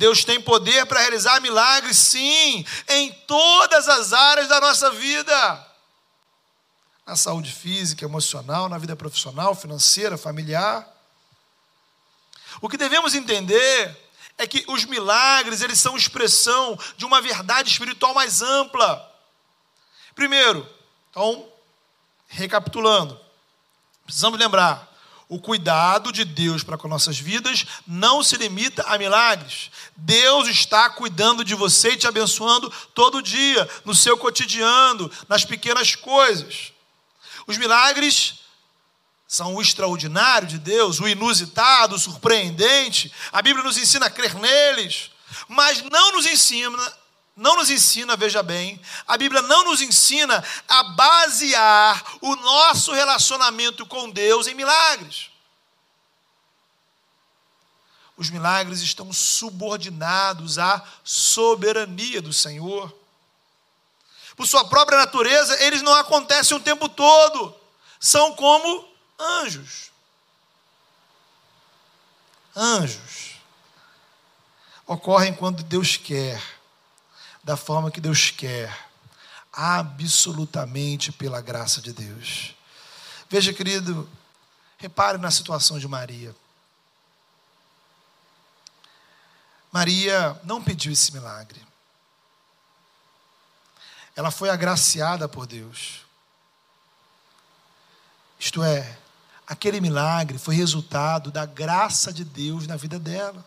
Deus 0.00 0.24
tem 0.24 0.40
poder 0.40 0.86
para 0.86 1.00
realizar 1.00 1.42
milagres, 1.42 1.98
sim, 1.98 2.64
em 2.88 3.12
todas 3.26 3.86
as 3.86 4.14
áreas 4.14 4.48
da 4.48 4.58
nossa 4.58 4.90
vida. 4.92 5.66
Na 7.06 7.14
saúde 7.16 7.52
física, 7.52 8.06
emocional, 8.06 8.66
na 8.66 8.78
vida 8.78 8.96
profissional, 8.96 9.54
financeira, 9.54 10.16
familiar. 10.16 10.88
O 12.62 12.68
que 12.70 12.78
devemos 12.78 13.14
entender 13.14 13.94
é 14.38 14.46
que 14.46 14.64
os 14.68 14.86
milagres, 14.86 15.60
eles 15.60 15.78
são 15.78 15.98
expressão 15.98 16.78
de 16.96 17.04
uma 17.04 17.20
verdade 17.20 17.68
espiritual 17.68 18.14
mais 18.14 18.40
ampla. 18.40 19.06
Primeiro, 20.14 20.66
então, 21.10 21.46
recapitulando, 22.26 23.20
precisamos 24.06 24.38
lembrar, 24.38 24.89
o 25.30 25.38
cuidado 25.38 26.10
de 26.10 26.24
Deus 26.24 26.64
para 26.64 26.76
com 26.76 26.88
nossas 26.88 27.16
vidas 27.16 27.64
não 27.86 28.20
se 28.20 28.36
limita 28.36 28.82
a 28.82 28.98
milagres. 28.98 29.70
Deus 29.96 30.48
está 30.48 30.90
cuidando 30.90 31.44
de 31.44 31.54
você 31.54 31.90
e 31.90 31.96
te 31.96 32.08
abençoando 32.08 32.68
todo 32.92 33.22
dia, 33.22 33.70
no 33.84 33.94
seu 33.94 34.18
cotidiano, 34.18 35.08
nas 35.28 35.44
pequenas 35.44 35.94
coisas. 35.94 36.72
Os 37.46 37.56
milagres 37.56 38.40
são 39.28 39.54
o 39.54 39.62
extraordinário 39.62 40.48
de 40.48 40.58
Deus, 40.58 40.98
o 40.98 41.06
inusitado, 41.06 41.94
o 41.94 41.98
surpreendente. 42.00 43.12
A 43.30 43.40
Bíblia 43.40 43.64
nos 43.64 43.78
ensina 43.78 44.06
a 44.06 44.10
crer 44.10 44.34
neles, 44.34 45.12
mas 45.46 45.80
não 45.82 46.10
nos 46.10 46.26
ensina 46.26 46.76
não 47.40 47.56
nos 47.56 47.70
ensina, 47.70 48.18
veja 48.18 48.42
bem, 48.42 48.78
a 49.08 49.16
Bíblia 49.16 49.40
não 49.40 49.64
nos 49.64 49.80
ensina 49.80 50.44
a 50.68 50.82
basear 50.82 52.18
o 52.20 52.36
nosso 52.36 52.92
relacionamento 52.92 53.86
com 53.86 54.10
Deus 54.10 54.46
em 54.46 54.52
milagres. 54.52 55.30
Os 58.14 58.28
milagres 58.28 58.82
estão 58.82 59.10
subordinados 59.10 60.58
à 60.58 60.86
soberania 61.02 62.20
do 62.20 62.30
Senhor. 62.30 62.94
Por 64.36 64.46
sua 64.46 64.68
própria 64.68 64.98
natureza, 64.98 65.62
eles 65.62 65.80
não 65.80 65.94
acontecem 65.94 66.54
o 66.54 66.60
tempo 66.60 66.90
todo. 66.90 67.56
São 67.98 68.34
como 68.34 68.86
anjos. 69.18 69.90
Anjos. 72.54 73.36
Ocorrem 74.86 75.32
quando 75.32 75.62
Deus 75.62 75.96
quer 75.96 76.59
da 77.42 77.56
forma 77.56 77.90
que 77.90 78.00
Deus 78.00 78.30
quer, 78.30 78.88
absolutamente 79.52 81.10
pela 81.12 81.40
graça 81.40 81.80
de 81.80 81.92
Deus. 81.92 82.54
Veja, 83.28 83.52
querido, 83.52 84.08
repare 84.78 85.18
na 85.18 85.30
situação 85.30 85.78
de 85.78 85.88
Maria. 85.88 86.34
Maria 89.72 90.38
não 90.42 90.62
pediu 90.62 90.92
esse 90.92 91.12
milagre. 91.12 91.60
Ela 94.16 94.30
foi 94.30 94.50
agraciada 94.50 95.28
por 95.28 95.46
Deus. 95.46 96.04
Isto 98.38 98.62
é, 98.62 98.98
aquele 99.46 99.80
milagre 99.80 100.38
foi 100.38 100.54
resultado 100.54 101.30
da 101.30 101.46
graça 101.46 102.12
de 102.12 102.24
Deus 102.24 102.66
na 102.66 102.76
vida 102.76 102.98
dela. 102.98 103.44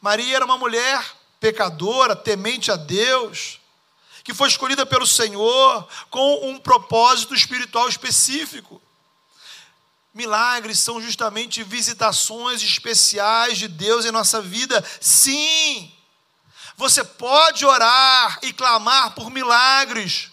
Maria 0.00 0.36
era 0.36 0.44
uma 0.44 0.58
mulher 0.58 1.04
pecadora, 1.40 2.16
temente 2.16 2.70
a 2.70 2.76
Deus, 2.76 3.60
que 4.24 4.34
foi 4.34 4.48
escolhida 4.48 4.84
pelo 4.84 5.06
Senhor 5.06 5.88
com 6.10 6.50
um 6.50 6.58
propósito 6.58 7.34
espiritual 7.34 7.88
específico. 7.88 8.82
Milagres 10.12 10.78
são 10.78 11.00
justamente 11.00 11.62
visitações 11.62 12.62
especiais 12.62 13.58
de 13.58 13.68
Deus 13.68 14.04
em 14.04 14.10
nossa 14.10 14.40
vida. 14.40 14.82
Sim, 15.00 15.92
você 16.76 17.04
pode 17.04 17.64
orar 17.64 18.38
e 18.42 18.52
clamar 18.52 19.14
por 19.14 19.30
milagres. 19.30 20.30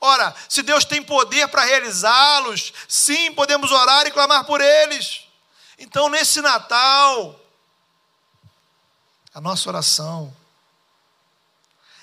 Ora, 0.00 0.34
se 0.48 0.62
Deus 0.62 0.84
tem 0.84 1.02
poder 1.02 1.48
para 1.48 1.64
realizá-los, 1.64 2.72
sim, 2.88 3.32
podemos 3.32 3.70
orar 3.70 4.06
e 4.06 4.10
clamar 4.10 4.44
por 4.44 4.60
eles. 4.60 5.22
Então, 5.78 6.08
nesse 6.08 6.40
Natal, 6.40 7.38
a 9.36 9.40
nossa 9.42 9.68
oração 9.68 10.34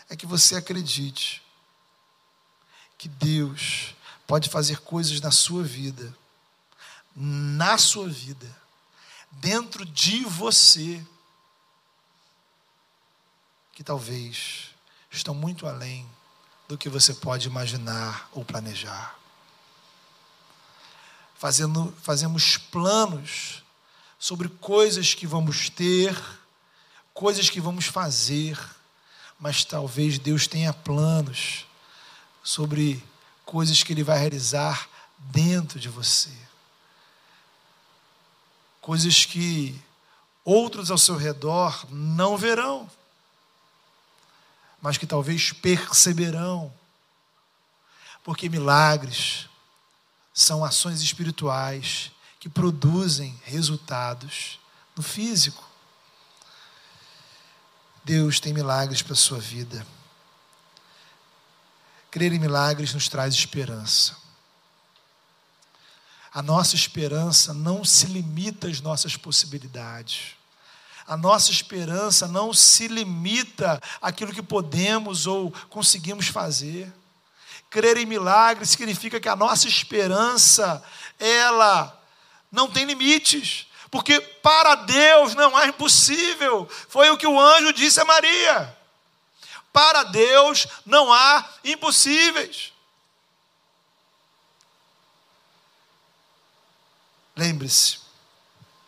é 0.08 0.16
que 0.16 0.28
você 0.28 0.56
acredite 0.56 1.42
que 2.96 3.10
Deus 3.10 3.96
pode 4.28 4.52
fazer 4.52 4.82
coisas 4.82 5.20
na 5.20 5.32
sua 5.32 5.64
vida, 5.64 6.16
na 7.16 7.76
sua 7.80 8.08
vida, 8.08 8.56
dentro 9.32 9.84
de 9.84 10.24
você, 10.26 11.04
que 13.72 13.84
talvez 13.84 14.70
estão 15.10 15.34
muito 15.34 15.66
além 15.66 16.08
do 16.68 16.78
que 16.78 16.88
você 16.88 17.16
pode 17.16 17.48
imaginar 17.48 18.30
ou 18.32 18.46
planejar. 18.46 19.18
Fazendo, 21.34 21.92
fazemos 22.04 22.58
planos 22.58 23.64
sobre 24.20 24.48
coisas 24.50 25.16
que 25.16 25.26
vamos 25.26 25.68
ter, 25.68 26.16
coisas 27.14 27.50
que 27.50 27.62
vamos 27.62 27.86
fazer, 27.86 28.60
mas 29.40 29.64
talvez 29.64 30.18
Deus 30.18 30.48
tenha 30.48 30.74
planos 30.74 31.66
sobre 32.44 33.04
coisas 33.46 33.84
que 33.84 33.94
Ele 33.94 34.04
vai 34.04 34.18
realizar 34.18 34.90
dentro 35.18 35.80
de 35.80 35.90
você. 35.90 36.32
Coisas 38.82 39.26
que 39.26 39.80
outros 40.44 40.92
ao 40.92 40.98
seu 40.98 41.16
redor 41.16 41.86
não 41.90 42.38
verão, 42.38 42.90
mas 44.82 44.98
que 44.98 45.08
talvez 45.08 45.54
perceberão. 45.54 46.74
Porque 48.24 48.50
milagres 48.50 49.48
são 50.34 50.66
ações 50.66 51.02
espirituais 51.02 52.12
que 52.40 52.50
produzem 52.50 53.40
resultados 53.46 54.60
no 54.96 55.04
físico. 55.04 55.73
Deus 58.04 58.40
tem 58.40 58.54
milagres 58.54 59.02
para 59.02 59.14
a 59.14 59.16
sua 59.18 59.40
vida. 59.40 59.86
Crer 62.12 62.34
em 62.34 62.40
milagres 62.40 62.94
nos 62.94 63.08
traz 63.08 63.34
esperança. 63.34 64.16
A 66.34 66.42
nossa 66.42 66.76
esperança 66.76 67.54
não 67.54 67.86
se 67.86 68.08
limita 68.08 68.68
às 68.68 68.82
nossas 68.82 69.16
possibilidades. 69.16 70.36
A 71.08 71.16
nossa 71.16 71.52
esperança 71.52 72.28
não 72.28 72.54
se 72.54 72.88
limita 72.88 73.82
àquilo 74.02 74.34
que 74.34 74.44
podemos 74.44 75.26
ou 75.26 75.52
conseguimos 75.70 76.28
fazer. 76.28 76.92
Crer 77.70 77.98
em 77.98 78.06
milagres 78.06 78.70
significa 78.70 79.20
que 79.20 79.30
a 79.30 79.36
nossa 79.36 79.68
esperança, 79.68 80.84
ela 81.20 82.02
não 82.52 82.70
tem 82.70 82.86
limites 82.86 83.68
porque 83.94 84.20
para 84.20 84.74
Deus 84.74 85.36
não 85.36 85.56
há 85.56 85.68
impossível. 85.68 86.68
Foi 86.90 87.12
o 87.12 87.18
que 87.18 87.28
o 87.28 87.40
anjo 87.40 87.72
disse 87.72 88.02
a 88.02 88.06
Maria. 88.06 88.76
Para 89.72 90.02
Deus 90.02 90.66
não 90.84 91.14
há 91.14 91.48
impossíveis. 91.64 92.74
Lembre-se 97.36 98.00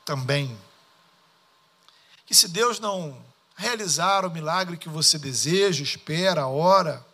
também 0.03 0.59
que 2.25 2.33
se 2.33 2.47
Deus 2.47 2.79
não 2.79 3.23
realizar 3.55 4.25
o 4.25 4.31
milagre 4.31 4.75
que 4.75 4.89
você 4.89 5.19
deseja, 5.19 5.83
espera, 5.83 6.47
ora, 6.47 7.05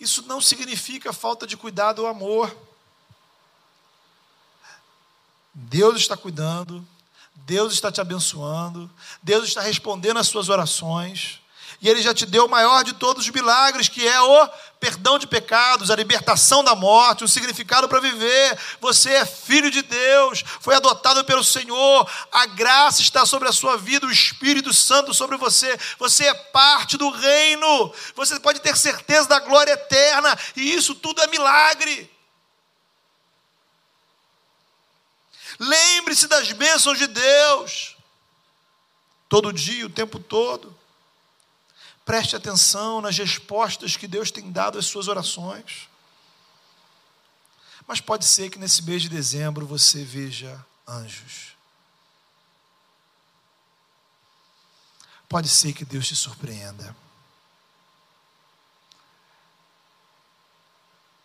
isso 0.00 0.22
não 0.22 0.40
significa 0.40 1.12
falta 1.12 1.46
de 1.46 1.54
cuidado 1.54 1.98
ou 1.98 2.08
amor. 2.08 2.56
Deus 5.52 5.96
está 5.96 6.16
cuidando, 6.16 6.84
Deus 7.46 7.74
está 7.74 7.92
te 7.92 8.00
abençoando, 8.00 8.90
Deus 9.22 9.44
está 9.44 9.60
respondendo 9.60 10.18
às 10.18 10.28
suas 10.28 10.48
orações. 10.48 11.40
E 11.80 11.88
Ele 11.88 12.00
já 12.00 12.14
te 12.14 12.24
deu 12.24 12.46
o 12.46 12.50
maior 12.50 12.82
de 12.82 12.94
todos 12.94 13.24
os 13.24 13.30
milagres, 13.30 13.88
que 13.88 14.06
é 14.06 14.18
o 14.18 14.48
perdão 14.80 15.18
de 15.18 15.26
pecados, 15.26 15.90
a 15.90 15.96
libertação 15.96 16.64
da 16.64 16.74
morte, 16.74 17.24
o 17.24 17.28
significado 17.28 17.86
para 17.86 18.00
viver. 18.00 18.58
Você 18.80 19.10
é 19.10 19.26
filho 19.26 19.70
de 19.70 19.82
Deus, 19.82 20.42
foi 20.60 20.74
adotado 20.74 21.22
pelo 21.24 21.44
Senhor, 21.44 22.10
a 22.32 22.46
graça 22.46 23.02
está 23.02 23.26
sobre 23.26 23.48
a 23.48 23.52
sua 23.52 23.76
vida, 23.76 24.06
o 24.06 24.10
Espírito 24.10 24.72
Santo 24.72 25.12
sobre 25.12 25.36
você. 25.36 25.78
Você 25.98 26.24
é 26.24 26.32
parte 26.34 26.96
do 26.96 27.10
reino, 27.10 27.92
você 28.14 28.40
pode 28.40 28.60
ter 28.60 28.76
certeza 28.76 29.28
da 29.28 29.40
glória 29.40 29.72
eterna, 29.72 30.38
e 30.56 30.74
isso 30.74 30.94
tudo 30.94 31.20
é 31.20 31.26
milagre. 31.26 32.13
Lembre-se 35.58 36.26
das 36.26 36.52
bênçãos 36.52 36.98
de 36.98 37.06
Deus, 37.06 37.96
todo 39.28 39.52
dia, 39.52 39.86
o 39.86 39.90
tempo 39.90 40.18
todo. 40.18 40.76
Preste 42.04 42.36
atenção 42.36 43.00
nas 43.00 43.16
respostas 43.16 43.96
que 43.96 44.06
Deus 44.06 44.30
tem 44.30 44.50
dado 44.52 44.78
às 44.78 44.86
suas 44.86 45.08
orações. 45.08 45.88
Mas 47.86 48.00
pode 48.00 48.24
ser 48.24 48.50
que 48.50 48.58
nesse 48.58 48.82
mês 48.82 49.02
de 49.02 49.08
dezembro 49.08 49.66
você 49.66 50.04
veja 50.04 50.64
anjos. 50.86 51.54
Pode 55.28 55.48
ser 55.48 55.72
que 55.72 55.84
Deus 55.84 56.06
te 56.06 56.14
surpreenda. 56.14 56.94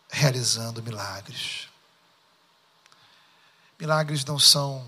Realizando 0.10 0.82
milagres. 0.82 1.69
Milagres 3.80 4.26
não 4.26 4.38
são 4.38 4.86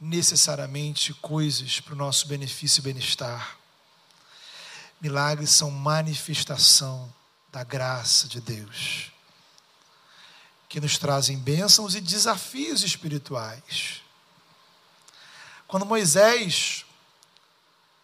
necessariamente 0.00 1.12
coisas 1.14 1.80
para 1.80 1.94
o 1.94 1.96
nosso 1.96 2.28
benefício 2.28 2.78
e 2.78 2.82
bem-estar. 2.84 3.58
Milagres 5.00 5.50
são 5.50 5.68
manifestação 5.68 7.12
da 7.50 7.64
graça 7.64 8.28
de 8.28 8.40
Deus, 8.40 9.10
que 10.68 10.80
nos 10.80 10.96
trazem 10.96 11.38
bênçãos 11.38 11.96
e 11.96 12.00
desafios 12.00 12.84
espirituais. 12.84 14.00
Quando 15.66 15.84
Moisés 15.84 16.86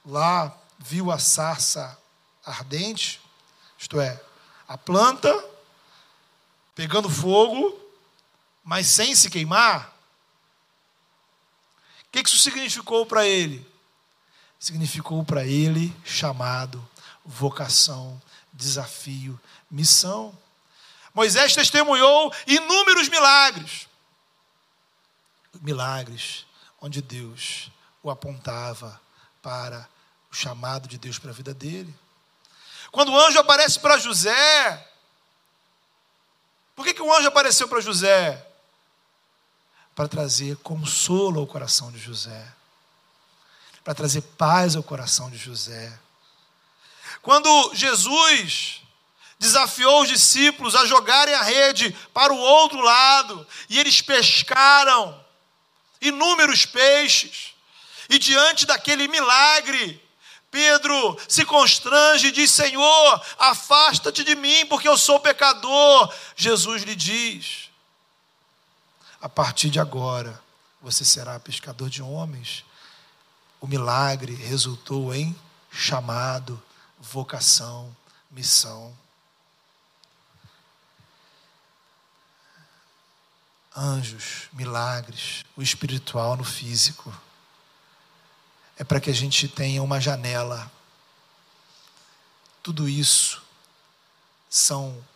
lá 0.05 0.59
viu 0.77 1.13
a 1.13 1.21
sarça 1.21 1.97
ardente, 2.45 3.21
isto 3.79 4.01
é, 4.01 4.21
a 4.67 4.77
planta 4.77 5.33
pegando 6.75 7.09
fogo, 7.09 7.82
mas 8.65 8.87
sem 8.87 9.15
se 9.15 9.31
queimar, 9.31 9.93
o 12.07 12.13
que 12.13 12.21
isso 12.21 12.39
significou 12.39 13.07
para 13.07 13.27
ele? 13.27 13.73
significou 14.63 15.25
para 15.25 15.45
ele 15.45 15.93
chamado, 16.05 16.89
vocação, 17.25 18.23
desafio, 18.53 19.39
missão. 19.69 20.33
Moisés 21.13 21.53
testemunhou 21.53 22.33
inúmeros 22.47 23.09
milagres. 23.09 23.89
Milagres 25.61 26.47
onde 26.81 27.03
Deus 27.03 27.73
o 28.05 28.11
apontava 28.11 29.01
para 29.43 29.89
o 30.31 30.35
chamado 30.35 30.87
de 30.87 30.97
Deus 30.97 31.19
para 31.19 31.31
a 31.31 31.35
vida 31.35 31.53
dele. 31.53 31.93
Quando 32.93 33.11
o 33.11 33.19
anjo 33.19 33.41
aparece 33.41 33.81
para 33.81 33.99
José, 33.99 34.89
por 36.77 36.85
que, 36.85 36.95
que 36.95 37.03
o 37.03 37.13
anjo 37.13 37.27
apareceu 37.27 37.67
para 37.67 37.81
José? 37.81 38.47
Para 39.95 40.09
trazer 40.09 40.57
consolo 40.57 41.41
ao 41.41 41.47
coração 41.47 41.91
de 41.93 41.99
José 41.99 42.53
para 43.85 43.95
trazer 43.95 44.23
paz 44.37 44.77
ao 44.77 44.83
coração 44.83 45.31
de 45.31 45.37
José. 45.37 45.93
Quando 47.21 47.75
Jesus 47.75 48.81
desafiou 49.39 50.03
os 50.03 50.09
discípulos 50.09 50.75
a 50.77 50.87
jogarem 50.87 51.35
a 51.35 51.43
rede 51.43 51.97
para 52.15 52.33
o 52.33 52.39
outro 52.39 52.81
lado, 52.81 53.47
e 53.69 53.79
eles 53.79 54.01
pescaram 54.01 55.21
inúmeros 56.01 56.65
peixes, 56.65 57.55
e 58.09 58.19
diante 58.19 58.67
daquele 58.67 59.09
milagre, 59.09 60.01
Pedro 60.51 61.19
se 61.29 61.45
constrange 61.45 62.29
e 62.29 62.33
diz: 62.33 62.51
Senhor, 62.51 63.27
afasta-te 63.39 64.23
de 64.23 64.35
mim, 64.35 64.67
porque 64.67 64.89
eu 64.89 64.99
sou 64.99 65.19
pecador. 65.19 66.13
Jesus 66.37 66.83
lhe 66.83 66.95
diz: 66.95 67.71
A 69.23 69.29
partir 69.29 69.71
de 69.71 69.81
agora, 69.81 70.39
você 70.83 71.05
será 71.05 71.41
pescador 71.41 71.89
de 71.89 72.03
homens 72.03 72.65
o 73.63 73.67
milagre 73.69 74.35
resultou 74.35 75.15
em 75.15 75.39
chamado, 75.71 76.61
vocação, 76.99 77.97
missão. 78.29 78.93
Anjos, 83.75 84.49
milagres, 84.53 85.45
o 85.57 85.63
espiritual 85.63 86.37
no 86.37 86.43
físico. 86.43 87.15
É 88.77 88.83
para 88.83 89.01
que 89.01 89.11
a 89.11 89.15
gente 89.15 89.47
tenha 89.47 89.81
uma 89.81 90.01
janela. 90.01 90.69
Tudo 92.65 92.89
isso 92.89 93.41
são 94.51 95.07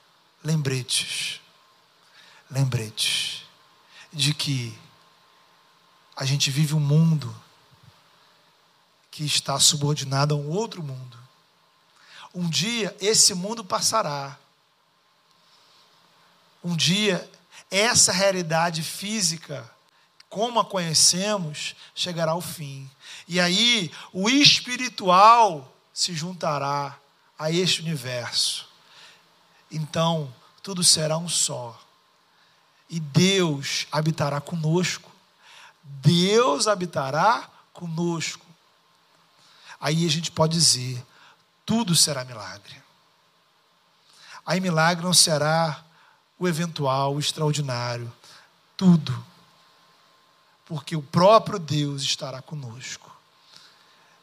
lembretes. 0.44 1.40
Lembretes 2.48 3.45
de 4.16 4.32
que 4.32 4.76
a 6.16 6.24
gente 6.24 6.50
vive 6.50 6.74
um 6.74 6.80
mundo 6.80 7.34
que 9.10 9.26
está 9.26 9.60
subordinado 9.60 10.34
a 10.34 10.38
um 10.38 10.48
outro 10.48 10.82
mundo. 10.82 11.18
Um 12.34 12.48
dia 12.48 12.96
esse 12.98 13.34
mundo 13.34 13.62
passará. 13.62 14.38
Um 16.64 16.74
dia 16.74 17.30
essa 17.70 18.10
realidade 18.10 18.82
física, 18.82 19.70
como 20.30 20.58
a 20.60 20.64
conhecemos, 20.64 21.76
chegará 21.94 22.32
ao 22.32 22.40
fim. 22.40 22.90
E 23.28 23.38
aí 23.38 23.92
o 24.14 24.30
espiritual 24.30 25.70
se 25.92 26.14
juntará 26.14 26.98
a 27.38 27.50
este 27.50 27.82
universo. 27.82 28.66
Então, 29.70 30.34
tudo 30.62 30.82
será 30.82 31.18
um 31.18 31.28
só. 31.28 31.78
E 32.88 33.00
Deus 33.00 33.86
habitará 33.90 34.40
conosco. 34.40 35.10
Deus 35.82 36.66
habitará 36.66 37.48
conosco 37.72 38.46
aí 39.80 40.06
a 40.06 40.10
gente 40.10 40.30
pode 40.30 40.54
dizer: 40.54 41.04
tudo 41.64 41.94
será 41.94 42.24
milagre. 42.24 42.82
Aí 44.44 44.60
milagre 44.60 45.04
não 45.04 45.14
será 45.14 45.84
o 46.38 46.46
eventual, 46.46 47.14
o 47.14 47.20
extraordinário, 47.20 48.12
tudo. 48.76 49.24
Porque 50.64 50.96
o 50.96 51.02
próprio 51.02 51.58
Deus 51.58 52.02
estará 52.02 52.42
conosco. 52.42 53.14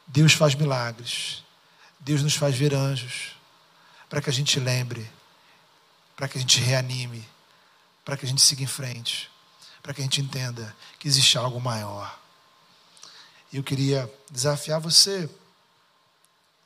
Deus 0.06 0.34
faz 0.34 0.54
milagres. 0.54 1.42
Deus 1.98 2.22
nos 2.22 2.34
faz 2.34 2.54
ver 2.54 2.74
anjos. 2.74 3.32
Para 4.10 4.20
que 4.20 4.28
a 4.28 4.32
gente 4.32 4.60
lembre. 4.60 5.10
Para 6.14 6.28
que 6.28 6.36
a 6.36 6.40
gente 6.40 6.60
reanime. 6.60 7.26
Para 8.04 8.16
que 8.16 8.24
a 8.24 8.28
gente 8.28 8.42
siga 8.42 8.62
em 8.62 8.66
frente. 8.66 9.30
Para 9.82 9.94
que 9.94 10.00
a 10.00 10.04
gente 10.04 10.20
entenda 10.20 10.74
que 10.98 11.08
existe 11.08 11.38
algo 11.38 11.60
maior. 11.60 12.18
E 13.52 13.56
eu 13.56 13.62
queria 13.62 14.12
desafiar 14.30 14.80
você 14.80 15.30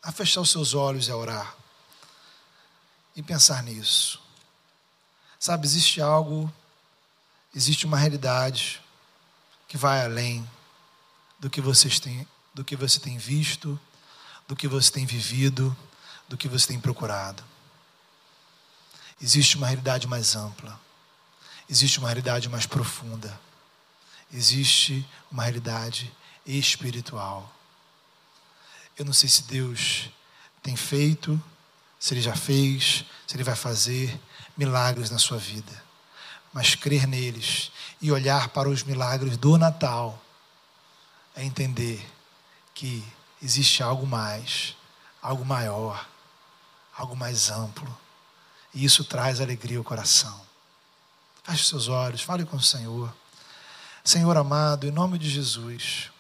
a 0.03 0.11
fechar 0.11 0.41
os 0.41 0.51
seus 0.51 0.75
olhos 0.75 1.09
e 1.09 1.11
a 1.11 1.17
orar. 1.17 1.55
E 3.15 3.23
pensar 3.23 3.63
nisso. 3.63 4.21
Sabe, 5.39 5.67
existe 5.67 6.01
algo, 6.01 6.53
existe 7.55 7.87
uma 7.87 7.99
realidade 7.99 8.83
que 9.69 9.77
vai 9.77 10.05
além 10.05 10.49
do 11.39 11.51
que 11.51 11.61
vocês 11.61 12.01
têm, 12.01 12.27
do 12.55 12.65
que 12.65 12.75
você 12.75 12.99
tem 12.99 13.19
visto, 13.19 13.79
do 14.49 14.57
que 14.57 14.67
você 14.67 14.91
tem 14.91 15.05
vivido, 15.05 15.77
do 16.29 16.37
que 16.37 16.49
você 16.49 16.67
tem 16.67 16.81
procurado. 16.81 17.45
Existe 19.21 19.57
uma 19.57 19.67
realidade 19.67 20.07
mais 20.07 20.35
ampla. 20.35 20.81
Existe 21.69 21.99
uma 21.99 22.09
realidade 22.09 22.49
mais 22.49 22.67
profunda. 22.67 23.39
Existe 24.33 25.07
uma 25.31 25.43
realidade 25.43 26.13
espiritual 26.47 27.55
eu 28.99 29.05
não 29.05 29.13
sei 29.13 29.29
se 29.29 29.45
Deus 29.45 30.11
tem 30.61 30.75
feito, 30.75 31.41
se 32.01 32.13
Ele 32.13 32.21
já 32.21 32.35
fez, 32.35 33.05
se 33.27 33.37
Ele 33.37 33.45
vai 33.45 33.55
fazer 33.55 34.21
milagres 34.57 35.09
na 35.09 35.19
sua 35.19 35.39
vida. 35.39 35.85
Mas 36.53 36.75
crer 36.75 37.07
neles 37.07 37.71
e 38.01 38.11
olhar 38.11 38.49
para 38.49 38.69
os 38.69 38.83
milagres 38.83 39.37
do 39.37 39.57
Natal 39.57 40.21
é 41.37 41.45
entender 41.45 42.05
que 42.75 43.05
existe 43.41 43.81
algo 43.81 44.05
mais, 44.05 44.77
algo 45.23 45.45
maior, 45.45 46.09
algo 46.97 47.15
mais 47.15 47.51
amplo. 47.51 47.97
E 48.75 48.85
isso 48.85 49.05
traz 49.05 49.41
alegria 49.41 49.79
ao 49.79 49.85
coração. 49.85 50.48
Feche 51.49 51.65
seus 51.65 51.89
olhos, 51.89 52.21
fale 52.21 52.45
com 52.45 52.59
o 52.59 52.63
Senhor. 52.63 53.11
Senhor 54.05 54.37
amado, 54.37 54.87
em 54.87 54.91
nome 54.91 55.19
de 55.19 55.31
Jesus. 55.31 56.11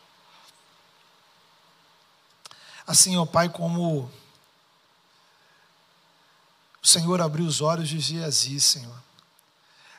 Assim, 2.86 3.14
ó 3.18 3.26
Pai, 3.26 3.50
como 3.50 4.10
o 6.82 6.86
Senhor 6.86 7.20
abriu 7.20 7.44
os 7.44 7.60
olhos 7.60 7.90
de 7.90 8.00
Geazi, 8.00 8.58
Senhor, 8.58 8.98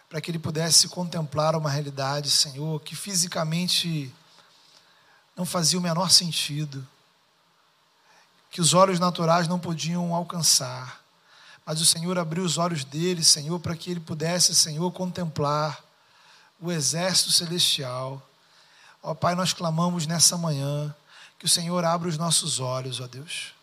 para 0.10 0.20
que 0.20 0.32
ele 0.32 0.40
pudesse 0.40 0.88
contemplar 0.88 1.56
uma 1.56 1.70
realidade, 1.70 2.32
Senhor, 2.32 2.82
que 2.82 2.96
fisicamente 2.96 4.12
não 5.38 5.46
fazia 5.46 5.78
o 5.78 5.82
menor 5.82 6.10
sentido, 6.10 6.88
que 8.50 8.62
os 8.62 8.74
olhos 8.74 9.00
naturais 9.00 9.48
não 9.48 9.60
podiam 9.60 10.16
alcançar. 10.16 11.00
Mas 11.70 11.80
o 11.82 11.86
Senhor 11.86 12.18
abriu 12.18 12.44
os 12.44 12.58
olhos 12.58 12.84
dele, 12.84 13.24
Senhor, 13.24 13.60
para 13.60 13.76
que 13.76 13.92
ele 13.92 14.00
pudesse, 14.00 14.56
Senhor, 14.56 14.92
contemplar 14.92 15.80
o 16.60 16.72
exército 16.72 17.32
celestial. 17.32 18.28
Ó 19.04 19.14
Pai, 19.14 19.36
nós 19.36 19.54
clamamos 19.54 20.08
nessa 20.08 20.36
manhã 20.36 20.96
que 21.38 21.46
o 21.46 21.48
Senhor 21.48 21.86
abra 21.86 22.10
os 22.10 22.18
nossos 22.18 22.60
olhos, 22.60 23.00
ó 23.00 23.06
Deus. 23.06 23.54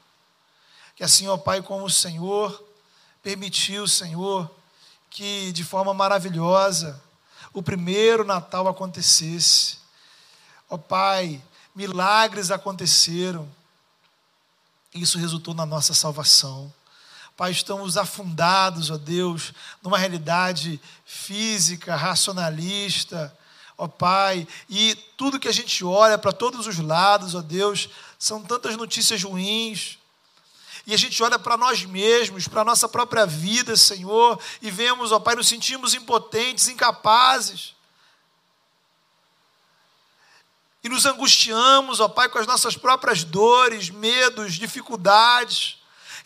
Que 0.94 1.02
assim, 1.02 1.26
ó 1.26 1.36
Pai, 1.36 1.61
como 1.62 1.84
o 1.84 1.90
Senhor 1.90 2.64
permitiu, 3.24 3.88
Senhor, 3.88 4.48
que 5.11 5.50
de 5.50 5.64
forma 5.64 5.92
maravilhosa 5.92 7.02
o 7.52 7.61
primeiro 7.61 8.24
Natal 8.24 8.68
acontecesse. 8.68 9.78
Ó 10.70 10.78
Pai, 10.78 11.42
milagres 11.74 12.52
aconteceram. 12.52 13.48
Isso 14.94 15.18
resultou 15.18 15.54
na 15.54 15.66
nossa 15.66 15.92
salvação. 15.92 16.72
Pai, 17.37 17.51
estamos 17.51 17.99
afundados, 17.99 18.89
ó 18.91 18.97
Deus, 18.97 19.53
numa 19.82 19.99
realidade 19.99 20.80
física, 21.05 21.95
racionalista, 21.95 23.37
ó 23.76 23.87
Pai, 23.87 24.49
e 24.70 24.95
tudo 25.18 25.39
que 25.39 25.47
a 25.47 25.53
gente 25.53 25.84
olha 25.84 26.16
para 26.16 26.32
todos 26.32 26.66
os 26.66 26.78
lados, 26.78 27.34
ó 27.34 27.43
Deus, 27.43 27.91
são 28.18 28.43
tantas 28.43 28.74
notícias 28.76 29.22
ruins, 29.22 29.99
e 30.87 30.95
a 30.95 30.97
gente 30.97 31.22
olha 31.22 31.39
para 31.39 31.59
nós 31.59 31.84
mesmos, 31.84 32.49
para 32.49 32.62
a 32.62 32.64
nossa 32.64 32.89
própria 32.89 33.26
vida, 33.26 33.76
Senhor, 33.76 34.41
e 34.62 34.70
vemos, 34.70 35.12
ó 35.12 35.20
Pai, 35.20 35.34
nos 35.34 35.47
sentimos 35.47 35.93
impotentes, 35.93 36.68
incapazes. 36.68 37.74
E 40.82 40.89
nos 40.89 41.05
angustiamos, 41.05 42.01
ó 42.01 42.09
Pai, 42.09 42.30
com 42.30 42.39
as 42.39 42.47
nossas 42.47 42.78
próprias 42.78 43.24
dores, 43.24 43.91
medos, 43.91 44.55
dificuldades. 44.55 45.76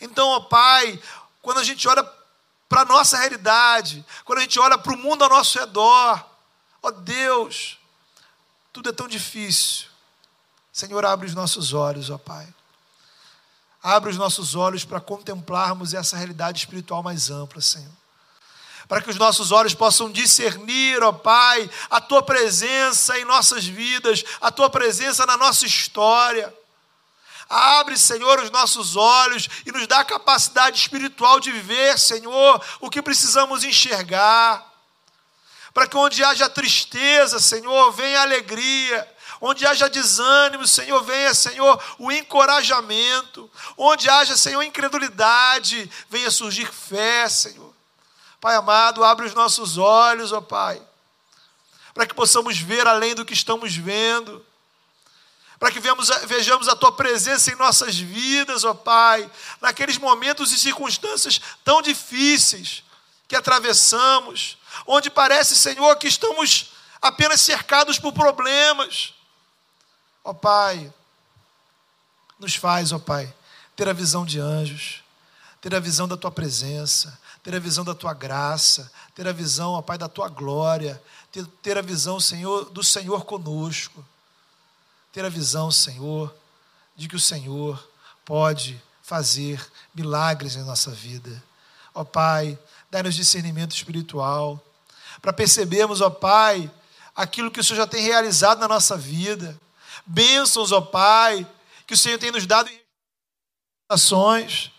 Então, 0.01 0.27
ó 0.27 0.39
Pai, 0.41 0.99
quando 1.41 1.59
a 1.59 1.63
gente 1.63 1.87
olha 1.87 2.03
para 2.67 2.81
a 2.81 2.85
nossa 2.85 3.17
realidade, 3.17 4.03
quando 4.25 4.39
a 4.39 4.41
gente 4.41 4.59
olha 4.59 4.77
para 4.77 4.93
o 4.93 4.97
mundo 4.97 5.23
ao 5.23 5.29
nosso 5.29 5.59
redor, 5.59 6.25
ó 6.81 6.91
Deus, 6.91 7.77
tudo 8.73 8.89
é 8.89 8.93
tão 8.93 9.07
difícil. 9.07 9.87
Senhor, 10.73 11.05
abre 11.05 11.27
os 11.27 11.35
nossos 11.35 11.73
olhos, 11.73 12.09
ó 12.09 12.17
Pai. 12.17 12.47
Abre 13.83 14.09
os 14.09 14.17
nossos 14.17 14.55
olhos 14.55 14.85
para 14.85 14.99
contemplarmos 14.99 15.93
essa 15.93 16.15
realidade 16.15 16.59
espiritual 16.59 17.03
mais 17.03 17.29
ampla, 17.29 17.61
Senhor. 17.61 17.91
Para 18.87 19.01
que 19.01 19.09
os 19.09 19.17
nossos 19.17 19.51
olhos 19.51 19.73
possam 19.73 20.11
discernir, 20.11 21.01
ó 21.03 21.11
Pai, 21.11 21.69
a 21.89 21.99
tua 21.99 22.23
presença 22.23 23.17
em 23.19 23.25
nossas 23.25 23.65
vidas, 23.65 24.23
a 24.39 24.51
tua 24.51 24.69
presença 24.69 25.25
na 25.25 25.37
nossa 25.37 25.65
história. 25.65 26.53
Abre, 27.51 27.97
Senhor, 27.97 28.39
os 28.39 28.49
nossos 28.49 28.95
olhos 28.95 29.49
e 29.65 29.71
nos 29.71 29.85
dá 29.87 29.99
a 29.99 30.05
capacidade 30.05 30.79
espiritual 30.79 31.39
de 31.39 31.51
ver, 31.51 31.99
Senhor, 31.99 32.63
o 32.79 32.89
que 32.89 33.01
precisamos 33.01 33.63
enxergar. 33.63 34.65
Para 35.73 35.87
que 35.87 35.97
onde 35.97 36.23
haja 36.23 36.49
tristeza, 36.49 37.39
Senhor, 37.39 37.91
venha 37.91 38.21
alegria 38.21 39.07
Onde 39.43 39.65
haja 39.65 39.89
desânimo, 39.89 40.67
Senhor, 40.67 41.03
venha, 41.03 41.33
Senhor, 41.33 41.83
o 41.97 42.11
encorajamento. 42.11 43.49
Onde 43.75 44.07
haja, 44.07 44.37
Senhor, 44.37 44.61
incredulidade, 44.61 45.91
venha 46.07 46.29
surgir 46.29 46.71
fé, 46.71 47.27
Senhor. 47.27 47.73
Pai 48.39 48.55
amado, 48.55 49.03
abre 49.03 49.25
os 49.25 49.33
nossos 49.33 49.79
olhos, 49.79 50.31
ó 50.31 50.41
Pai, 50.41 50.79
para 51.93 52.05
que 52.05 52.13
possamos 52.13 52.59
ver 52.59 52.87
além 52.87 53.15
do 53.15 53.25
que 53.25 53.33
estamos 53.33 53.75
vendo 53.75 54.45
para 55.61 55.71
que 55.71 55.79
vejamos 56.25 56.67
a 56.67 56.75
tua 56.75 56.91
presença 56.91 57.51
em 57.51 57.55
nossas 57.55 57.95
vidas, 57.95 58.63
ó 58.63 58.73
Pai, 58.73 59.29
naqueles 59.61 59.97
momentos 59.97 60.51
e 60.51 60.59
circunstâncias 60.59 61.39
tão 61.63 61.81
difíceis 61.81 62.83
que 63.27 63.35
atravessamos, 63.35 64.57
onde 64.87 65.09
parece, 65.09 65.55
Senhor, 65.55 65.95
que 65.97 66.07
estamos 66.07 66.71
apenas 66.99 67.41
cercados 67.41 67.99
por 67.99 68.11
problemas, 68.11 69.13
Ó 70.23 70.33
Pai, 70.33 70.91
nos 72.39 72.55
faz, 72.55 72.91
ó 72.91 72.99
Pai, 72.99 73.33
ter 73.75 73.89
a 73.89 73.93
visão 73.93 74.25
de 74.25 74.39
anjos, 74.39 75.03
ter 75.59 75.73
a 75.73 75.79
visão 75.79 76.07
da 76.07 76.15
tua 76.15 76.31
presença, 76.31 77.19
ter 77.43 77.55
a 77.55 77.59
visão 77.59 77.83
da 77.83 77.95
tua 77.95 78.13
graça, 78.13 78.91
ter 79.15 79.27
a 79.27 79.31
visão, 79.31 79.71
ó 79.71 79.81
Pai, 79.81 79.97
da 79.97 80.07
tua 80.07 80.29
glória, 80.29 81.01
ter, 81.31 81.45
ter 81.61 81.77
a 81.77 81.81
visão, 81.81 82.19
Senhor, 82.19 82.65
do 82.65 82.83
Senhor 82.83 83.25
conosco, 83.25 84.05
ter 85.11 85.25
a 85.25 85.29
visão, 85.29 85.71
Senhor, 85.71 86.33
de 86.95 87.07
que 87.07 87.15
o 87.15 87.19
Senhor 87.19 87.89
pode 88.23 88.81
fazer 89.01 89.65
milagres 89.93 90.55
em 90.55 90.63
nossa 90.63 90.91
vida. 90.91 91.43
Ó 91.93 92.03
Pai, 92.03 92.57
dá-nos 92.89 93.15
discernimento 93.15 93.75
espiritual, 93.75 94.63
para 95.21 95.33
percebermos, 95.33 96.01
ó 96.01 96.09
Pai, 96.09 96.71
aquilo 97.15 97.51
que 97.51 97.59
o 97.59 97.63
Senhor 97.63 97.77
já 97.77 97.87
tem 97.87 98.03
realizado 98.03 98.59
na 98.59 98.67
nossa 98.67 98.95
vida 98.97 99.59
bênçãos, 100.05 100.71
ó 100.71 100.81
Pai, 100.81 101.47
que 101.85 101.93
o 101.93 101.97
Senhor 101.97 102.17
tem 102.17 102.31
nos 102.31 102.45
dado 102.45 102.69
em 102.69 102.79
ações. 103.89 104.71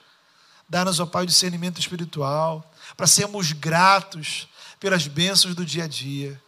Dá-nos, 0.68 1.00
ó 1.00 1.06
Pai, 1.06 1.24
o 1.24 1.26
discernimento 1.26 1.78
espiritual, 1.78 2.64
para 2.96 3.06
sermos 3.06 3.52
gratos 3.52 4.48
pelas 4.80 5.06
bênçãos 5.06 5.54
do 5.54 5.64
dia 5.64 5.84
a 5.84 5.88
dia. 5.88 6.40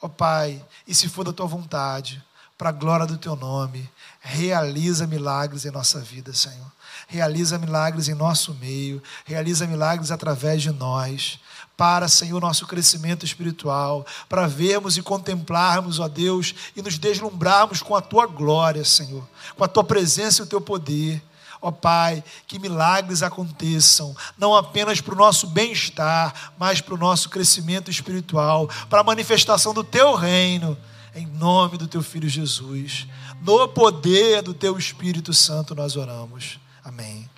Ó 0.00 0.08
Pai, 0.08 0.64
e 0.86 0.94
se 0.94 1.08
for 1.08 1.24
da 1.24 1.32
tua 1.32 1.46
vontade, 1.46 2.22
para 2.62 2.68
a 2.68 2.72
glória 2.72 3.06
do 3.06 3.18
teu 3.18 3.34
nome, 3.34 3.90
realiza 4.20 5.04
milagres 5.04 5.64
em 5.64 5.72
nossa 5.72 5.98
vida, 5.98 6.32
Senhor. 6.32 6.70
Realiza 7.08 7.58
milagres 7.58 8.06
em 8.06 8.14
nosso 8.14 8.54
meio, 8.54 9.02
realiza 9.24 9.66
milagres 9.66 10.12
através 10.12 10.62
de 10.62 10.70
nós. 10.70 11.40
Para, 11.76 12.06
Senhor, 12.06 12.40
nosso 12.40 12.64
crescimento 12.64 13.24
espiritual, 13.24 14.06
para 14.28 14.46
vermos 14.46 14.96
e 14.96 15.02
contemplarmos, 15.02 15.98
ó 15.98 16.06
Deus, 16.06 16.54
e 16.76 16.82
nos 16.82 16.98
deslumbrarmos 16.98 17.82
com 17.82 17.96
a 17.96 18.00
tua 18.00 18.28
glória, 18.28 18.84
Senhor, 18.84 19.28
com 19.56 19.64
a 19.64 19.68
tua 19.68 19.82
presença 19.82 20.40
e 20.40 20.44
o 20.44 20.48
teu 20.48 20.60
poder. 20.60 21.20
Ó 21.60 21.72
Pai, 21.72 22.22
que 22.46 22.60
milagres 22.60 23.24
aconteçam, 23.24 24.14
não 24.38 24.54
apenas 24.54 25.00
para 25.00 25.14
o 25.14 25.18
nosso 25.18 25.48
bem-estar, 25.48 26.52
mas 26.56 26.80
para 26.80 26.94
o 26.94 26.98
nosso 26.98 27.28
crescimento 27.28 27.90
espiritual, 27.90 28.70
para 28.88 29.00
a 29.00 29.04
manifestação 29.04 29.74
do 29.74 29.82
teu 29.82 30.14
reino, 30.14 30.78
em 31.14 31.26
nome 31.26 31.76
do 31.76 31.86
teu 31.86 32.02
filho 32.02 32.28
Jesus. 32.28 33.06
No 33.40 33.68
poder 33.68 34.42
do 34.42 34.54
teu 34.54 34.78
Espírito 34.78 35.32
Santo 35.32 35.74
nós 35.74 35.96
oramos. 35.96 36.58
Amém. 36.84 37.28